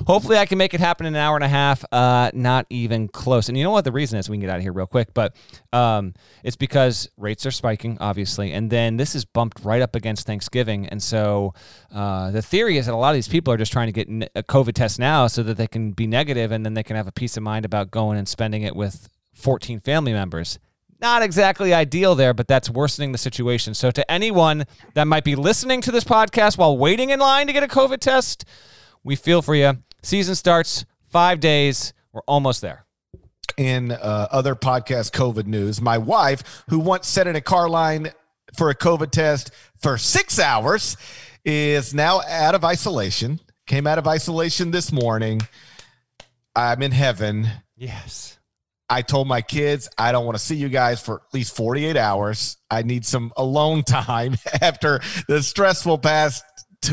Hopefully, 0.07 0.37
I 0.37 0.45
can 0.45 0.59
make 0.59 0.75
it 0.75 0.81
happen 0.81 1.07
in 1.07 1.15
an 1.15 1.21
hour 1.21 1.37
and 1.37 1.45
a 1.45 1.49
half. 1.49 1.85
Uh, 1.91 2.31
not 2.35 2.67
even 2.69 3.09
close. 3.09 3.49
And 3.49 3.57
you 3.57 3.65
know 3.65 3.71
what 3.71 3.85
the 3.85 3.93
reason 3.93 4.19
is? 4.19 4.29
We 4.29 4.37
can 4.37 4.43
get 4.43 4.51
out 4.51 4.57
of 4.57 4.63
here 4.63 4.73
real 4.75 4.87
quick, 4.87 5.15
but 5.15 5.35
um, 5.73 6.13
it's 6.45 6.57
because 6.57 7.09
rates 7.17 7.47
are 7.47 7.51
spiking, 7.51 7.97
obviously, 8.01 8.53
and 8.53 8.69
then 8.69 8.99
this 8.99 9.15
is 9.15 9.25
bumped 9.25 9.65
right 9.65 9.81
up 9.81 9.97
against 9.97 10.27
Thanksgiving, 10.27 10.87
and 10.89 11.03
so 11.03 11.55
uh, 11.95 12.31
the 12.31 12.43
theory 12.43 12.77
is 12.77 12.87
that 12.87 12.95
a 12.95 12.97
lot 12.97 13.11
of 13.11 13.15
these 13.15 13.29
people 13.29 13.53
are 13.55 13.59
just 13.59 13.73
trying 13.73 13.91
to 13.91 14.05
get 14.05 14.31
a 14.35 14.43
COVID 14.43 14.75
test 14.75 14.99
now 14.99 15.29
so 15.29 15.43
that 15.45 15.57
they 15.57 15.67
can 15.67 15.93
be 15.93 16.07
negative, 16.07 16.53
and 16.53 16.65
then 16.67 16.75
they 16.75 16.83
can 16.83 16.97
have 16.97 17.07
a 17.07 17.13
peace 17.13 17.37
of 17.39 17.43
mind 17.43 17.65
about 17.65 17.91
going 17.91 18.19
and 18.19 18.29
spending 18.29 18.63
it 18.63 18.77
with 18.77 19.09
14 19.39 19.81
family 19.81 20.13
members. 20.13 20.59
Not 21.01 21.23
exactly 21.23 21.73
ideal 21.73 22.17
there, 22.17 22.35
but 22.35 22.49
that's 22.49 22.69
worsening 22.69 23.13
the 23.13 23.19
situation. 23.19 23.73
So, 23.73 23.91
to 23.93 24.11
anyone 24.11 24.67
that 24.95 25.05
might 25.05 25.23
be 25.23 25.37
listening 25.37 25.81
to 25.83 25.93
this 25.93 26.03
podcast 26.03 26.59
while 26.59 26.77
waiting 26.77 27.11
in 27.11 27.21
line 27.21 27.47
to 27.47 27.53
get 27.53 27.63
a 27.63 27.69
COVID 27.69 28.01
test, 28.01 28.45
we 29.05 29.15
feel 29.15 29.41
for 29.41 29.55
you. 29.55 29.79
Season 30.03 30.35
starts 30.35 30.85
five 31.09 31.39
days. 31.39 31.93
We're 32.13 32.23
almost 32.27 32.63
there. 32.63 32.85
In 33.57 33.93
uh, 33.93 34.29
other 34.31 34.57
podcast 34.57 35.13
COVID 35.13 35.47
news, 35.47 35.81
my 35.81 35.99
wife, 35.99 36.65
who 36.69 36.81
once 36.81 37.07
sat 37.07 37.27
in 37.27 37.37
a 37.37 37.41
car 37.41 37.69
line 37.69 38.11
for 38.57 38.71
a 38.71 38.75
COVID 38.75 39.11
test 39.11 39.53
for 39.77 39.99
six 39.99 40.41
hours, 40.41 40.97
is 41.45 41.95
now 41.95 42.21
out 42.29 42.55
of 42.55 42.65
isolation. 42.65 43.41
Came 43.67 43.87
out 43.87 43.99
of 43.99 44.07
isolation 44.09 44.71
this 44.71 44.91
morning. 44.91 45.43
I'm 46.57 46.83
in 46.83 46.91
heaven. 46.93 47.49
Yes. 47.77 48.38
I 48.91 49.03
told 49.03 49.29
my 49.29 49.43
kids 49.43 49.89
I 49.99 50.13
don't 50.13 50.25
want 50.25 50.37
to 50.39 50.43
see 50.43 50.57
you 50.57 50.69
guys 50.69 51.01
for 51.01 51.17
at 51.17 51.35
least 51.35 51.55
48 51.57 51.97
hours. 51.97 52.57
I 52.71 52.83
need 52.83 53.05
some 53.05 53.33
alone 53.37 53.83
time 53.87 54.37
after 54.61 55.01
the 55.29 55.43
stressful 55.43 55.99
past 55.99 56.45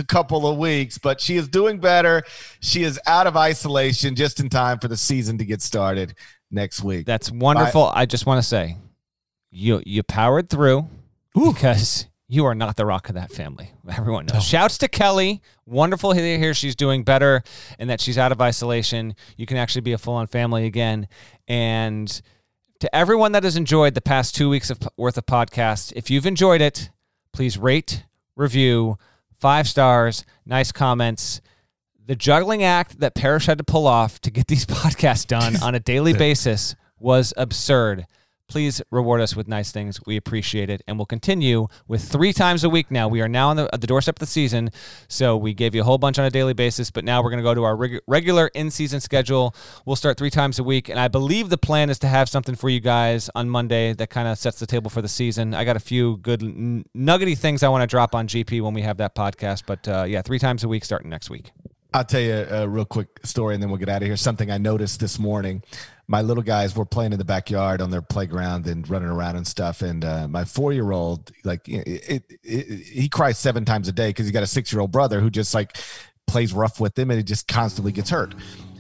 couple 0.07 0.47
of 0.47 0.57
weeks, 0.57 0.97
but 0.97 1.21
she 1.21 1.37
is 1.37 1.47
doing 1.47 1.79
better. 1.79 2.23
She 2.59 2.83
is 2.83 2.99
out 3.05 3.27
of 3.27 3.37
isolation 3.37 4.15
just 4.15 4.39
in 4.39 4.49
time 4.49 4.79
for 4.79 4.87
the 4.87 4.97
season 4.97 5.37
to 5.37 5.45
get 5.45 5.61
started 5.61 6.15
next 6.51 6.83
week. 6.83 7.05
That's 7.05 7.31
wonderful. 7.31 7.85
Bye. 7.85 8.01
I 8.01 8.05
just 8.05 8.25
want 8.25 8.41
to 8.41 8.47
say 8.47 8.77
you 9.51 9.81
you 9.85 10.03
powered 10.03 10.49
through 10.49 10.87
Ooh. 11.37 11.53
because 11.53 12.07
you 12.27 12.45
are 12.45 12.55
not 12.55 12.75
the 12.75 12.85
rock 12.85 13.09
of 13.09 13.15
that 13.15 13.31
family. 13.31 13.71
Everyone 13.89 14.25
knows. 14.25 14.37
Oh. 14.37 14.39
Shouts 14.39 14.77
to 14.79 14.87
Kelly. 14.87 15.41
Wonderful 15.65 16.13
to 16.13 16.19
hear 16.19 16.53
she's 16.53 16.75
doing 16.75 17.03
better 17.03 17.43
and 17.79 17.89
that 17.89 18.01
she's 18.01 18.17
out 18.17 18.31
of 18.31 18.41
isolation. 18.41 19.15
You 19.37 19.45
can 19.45 19.57
actually 19.57 19.81
be 19.81 19.93
a 19.93 19.97
full 19.97 20.15
on 20.15 20.27
family 20.27 20.65
again. 20.65 21.07
And 21.47 22.09
to 22.79 22.95
everyone 22.95 23.31
that 23.33 23.43
has 23.43 23.55
enjoyed 23.55 23.93
the 23.93 24.01
past 24.01 24.35
two 24.35 24.49
weeks 24.49 24.69
of 24.69 24.79
worth 24.97 25.17
of 25.17 25.25
podcast, 25.25 25.93
if 25.95 26.09
you've 26.09 26.25
enjoyed 26.25 26.61
it, 26.61 26.89
please 27.31 27.57
rate, 27.57 28.05
review, 28.35 28.97
five 29.39 29.67
stars, 29.67 30.25
nice 30.45 30.71
comments. 30.71 31.41
The 32.07 32.15
juggling 32.15 32.63
act 32.63 32.99
that 32.99 33.15
Parrish 33.15 33.47
had 33.47 33.57
to 33.57 33.63
pull 33.63 33.87
off 33.87 34.19
to 34.21 34.31
get 34.31 34.47
these 34.47 34.65
podcasts 34.65 35.25
done 35.25 35.55
on 35.61 35.75
a 35.75 35.79
daily 35.79 36.13
basis 36.13 36.75
was 36.99 37.33
absurd 37.37 38.05
please 38.47 38.81
reward 38.91 39.21
us 39.21 39.35
with 39.35 39.47
nice 39.47 39.71
things. 39.71 39.99
We 40.05 40.17
appreciate 40.17 40.69
it. 40.69 40.81
And 40.87 40.97
we'll 40.97 41.05
continue 41.05 41.67
with 41.87 42.03
three 42.03 42.33
times 42.33 42.63
a 42.63 42.69
week 42.69 42.91
now. 42.91 43.07
We 43.07 43.21
are 43.21 43.27
now 43.27 43.49
on 43.49 43.57
the, 43.57 43.69
at 43.73 43.81
the 43.81 43.87
doorstep 43.87 44.15
of 44.15 44.19
the 44.19 44.25
season. 44.25 44.69
So 45.07 45.35
we 45.37 45.53
gave 45.53 45.75
you 45.75 45.81
a 45.81 45.83
whole 45.83 45.97
bunch 45.97 46.19
on 46.19 46.25
a 46.25 46.29
daily 46.29 46.53
basis, 46.53 46.91
but 46.91 47.03
now 47.03 47.23
we're 47.23 47.29
going 47.29 47.43
to 47.43 47.43
go 47.43 47.53
to 47.53 47.63
our 47.63 47.75
reg- 47.75 48.01
regular 48.07 48.47
in 48.53 48.71
season 48.71 48.99
schedule. 48.99 49.55
We'll 49.85 49.95
start 49.95 50.17
three 50.17 50.29
times 50.29 50.59
a 50.59 50.63
week. 50.63 50.89
And 50.89 50.99
I 50.99 51.07
believe 51.07 51.49
the 51.49 51.57
plan 51.57 51.89
is 51.89 51.99
to 51.99 52.07
have 52.07 52.29
something 52.29 52.55
for 52.55 52.69
you 52.69 52.79
guys 52.79 53.29
on 53.35 53.49
Monday 53.49 53.93
that 53.93 54.09
kind 54.09 54.27
of 54.27 54.37
sets 54.37 54.59
the 54.59 54.67
table 54.67 54.89
for 54.89 55.01
the 55.01 55.07
season. 55.07 55.53
I 55.53 55.65
got 55.65 55.75
a 55.75 55.81
few 55.81 56.17
good 56.17 56.43
n- 56.43 56.85
nuggety 56.93 57.35
things 57.35 57.63
I 57.63 57.69
want 57.69 57.81
to 57.81 57.87
drop 57.87 58.15
on 58.15 58.27
GP 58.27 58.61
when 58.61 58.73
we 58.73 58.81
have 58.81 58.97
that 58.97 59.15
podcast. 59.15 59.63
But 59.65 59.87
uh, 59.87 60.03
yeah, 60.07 60.21
three 60.21 60.39
times 60.39 60.63
a 60.63 60.67
week 60.67 60.85
starting 60.85 61.09
next 61.09 61.29
week. 61.29 61.51
I'll 61.95 62.03
tell 62.03 62.19
you 62.19 62.45
a, 62.49 62.67
real 62.67 62.83
quick 62.83 63.21
story 63.23 63.53
and 63.53 63.63
then 63.63 63.69
we'll 63.69 63.79
get 63.79 63.87
out 63.87 64.01
of 64.01 64.05
here. 64.05 64.17
Something 64.17 64.51
I 64.51 64.57
noticed 64.57 64.99
this 64.99 65.17
morning. 65.17 65.63
My 66.07 66.21
little 66.21 66.43
guys 66.43 66.75
were 66.75 66.85
playing 66.85 67.13
in 67.13 67.19
the 67.19 67.25
backyard 67.25 67.81
on 67.81 67.89
their 67.89 68.01
playground 68.01 68.67
and 68.67 68.87
running 68.89 69.09
around 69.09 69.37
and 69.37 69.47
stuff. 69.47 69.81
And 69.81 70.05
uh, 70.05 70.27
my 70.27 70.45
four 70.45 70.71
year 70.71 70.91
old, 70.91 71.31
like, 71.43 71.67
it, 71.67 71.87
it, 71.87 72.23
it, 72.43 72.85
he 72.85 73.09
cries 73.09 73.39
seven 73.39 73.65
times 73.65 73.87
a 73.87 73.91
day 73.91 74.09
because 74.09 74.25
he 74.25 74.31
got 74.31 74.43
a 74.43 74.47
six 74.47 74.71
year 74.71 74.81
old 74.81 74.91
brother 74.91 75.19
who 75.19 75.29
just 75.29 75.53
like 75.53 75.77
plays 76.27 76.53
rough 76.53 76.79
with 76.79 76.97
him 76.97 77.09
and 77.09 77.17
he 77.17 77.23
just 77.23 77.47
constantly 77.47 77.91
gets 77.91 78.09
hurt. 78.09 78.35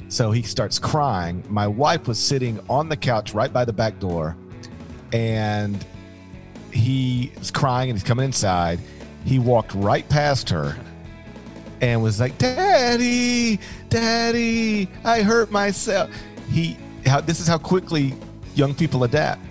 So 0.07 0.31
he 0.31 0.43
starts 0.43 0.77
crying. 0.77 1.43
My 1.49 1.67
wife 1.67 2.07
was 2.07 2.19
sitting 2.19 2.59
on 2.69 2.89
the 2.89 2.97
couch 2.97 3.33
right 3.33 3.51
by 3.51 3.65
the 3.65 3.73
back 3.73 3.99
door 3.99 4.37
and 5.11 5.83
he 6.71 7.31
was 7.39 7.51
crying 7.51 7.89
and 7.89 7.97
he's 7.97 8.03
coming 8.03 8.25
inside. 8.25 8.79
He 9.23 9.39
walked 9.39 9.73
right 9.73 10.07
past 10.09 10.49
her 10.49 10.77
and 11.81 12.03
was 12.03 12.19
like, 12.19 12.37
"Daddy, 12.37 13.59
Daddy, 13.89 14.89
I 15.03 15.21
hurt 15.21 15.51
myself." 15.51 16.09
He, 16.49 16.77
how, 17.05 17.21
this 17.21 17.39
is 17.39 17.47
how 17.47 17.57
quickly 17.57 18.13
young 18.55 18.73
people 18.73 19.03
adapt. 19.03 19.41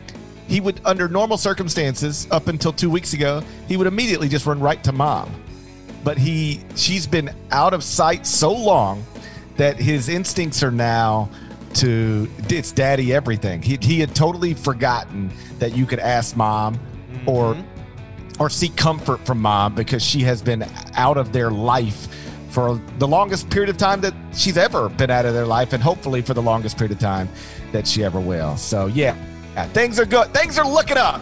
He 0.47 0.61
would, 0.61 0.81
under 0.85 1.09
normal 1.09 1.39
circumstances, 1.39 2.29
up 2.31 2.49
until 2.49 2.73
two 2.73 2.91
weeks 2.91 3.15
ago, 3.15 3.43
he 3.67 3.77
would 3.77 3.87
immediately 3.87 4.29
just 4.29 4.47
run 4.47 4.61
right 4.61 4.83
to 4.85 4.93
mom. 4.93 5.31
But 6.03 6.19
he, 6.19 6.61
she's 6.77 7.07
been 7.07 7.35
out 7.51 7.73
of 7.73 7.83
sight 7.83 8.27
so 8.27 8.53
long 8.53 9.05
that 9.57 9.77
his 9.77 10.09
instincts 10.09 10.63
are 10.63 10.71
now 10.71 11.31
to 11.75 12.29
it's 12.49 12.73
daddy 12.73 13.13
everything. 13.15 13.63
He, 13.63 13.79
he 13.81 14.01
had 14.01 14.15
totally 14.15 14.55
forgotten 14.55 15.33
that 15.59 15.77
you 15.77 15.87
could 15.87 15.99
ask 15.99 16.37
mom 16.37 16.79
or 17.27 17.55
mm-hmm 17.55 17.75
or 18.39 18.51
seek 18.51 18.75
comfort 18.77 19.25
from 19.25 19.41
mom 19.41 19.75
because 19.75 20.03
she 20.03 20.21
has 20.21 20.43
been 20.43 20.65
out 20.95 21.17
of 21.17 21.33
their 21.33 21.51
life 21.51 22.09
for 22.55 22.81
the 22.99 23.09
longest 23.09 23.51
period 23.51 23.69
of 23.69 23.77
time 23.77 24.01
that 24.01 24.15
she's 24.33 24.57
ever 24.57 24.89
been 24.89 25.11
out 25.11 25.27
of 25.27 25.35
their 25.35 25.45
life 25.45 25.73
and 25.73 25.83
hopefully 25.83 26.23
for 26.23 26.35
the 26.35 26.43
longest 26.43 26.79
period 26.79 26.93
of 26.93 27.01
time 27.01 27.29
that 27.73 27.85
she 27.85 28.05
ever 28.05 28.21
will. 28.21 28.57
So 28.57 28.87
yeah, 28.87 29.17
yeah 29.55 29.67
things 29.67 29.99
are 29.99 30.07
good. 30.07 30.33
Things 30.33 30.57
are 30.57 30.67
looking 30.67 30.97
up. 30.97 31.21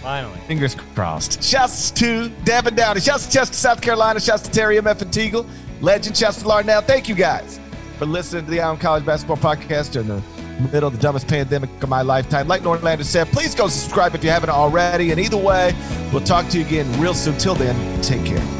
Finally. 0.00 0.40
Fingers 0.48 0.74
crossed. 0.94 1.42
Shouts 1.42 1.90
to 1.92 2.30
Devin 2.44 2.74
Downey. 2.74 3.00
Shouts 3.00 3.26
to 3.26 3.32
Chester, 3.32 3.54
South 3.54 3.82
Carolina. 3.82 4.18
Shouts 4.18 4.44
to 4.44 4.50
Terry 4.50 4.78
M.F. 4.78 5.02
and 5.02 5.12
Teagle. 5.12 5.46
Legend. 5.82 6.16
Shouts 6.16 6.38
to 6.38 6.44
Larnell. 6.46 6.82
Thank 6.82 7.06
you 7.10 7.14
guys 7.14 7.60
for 7.98 8.06
listening 8.06 8.46
to 8.46 8.50
the 8.50 8.60
Eye 8.60 8.68
on 8.68 8.78
College 8.78 9.04
Basketball 9.04 9.36
Podcast 9.36 9.92
during 9.92 10.08
the 10.08 10.22
middle 10.72 10.88
of 10.88 10.94
the 10.94 11.02
dumbest 11.02 11.28
pandemic 11.28 11.68
of 11.82 11.90
my 11.90 12.00
lifetime. 12.00 12.48
Like 12.48 12.62
Norlander 12.62 13.04
said, 13.04 13.26
please 13.28 13.54
go 13.54 13.68
subscribe 13.68 14.14
if 14.14 14.24
you 14.24 14.30
haven't 14.30 14.48
already. 14.48 15.10
And 15.10 15.20
either 15.20 15.36
way, 15.36 15.74
we'll 16.10 16.24
talk 16.24 16.48
to 16.48 16.58
you 16.58 16.64
again 16.64 16.98
real 16.98 17.12
soon. 17.12 17.36
Till 17.36 17.54
then, 17.54 18.00
take 18.00 18.24
care. 18.24 18.59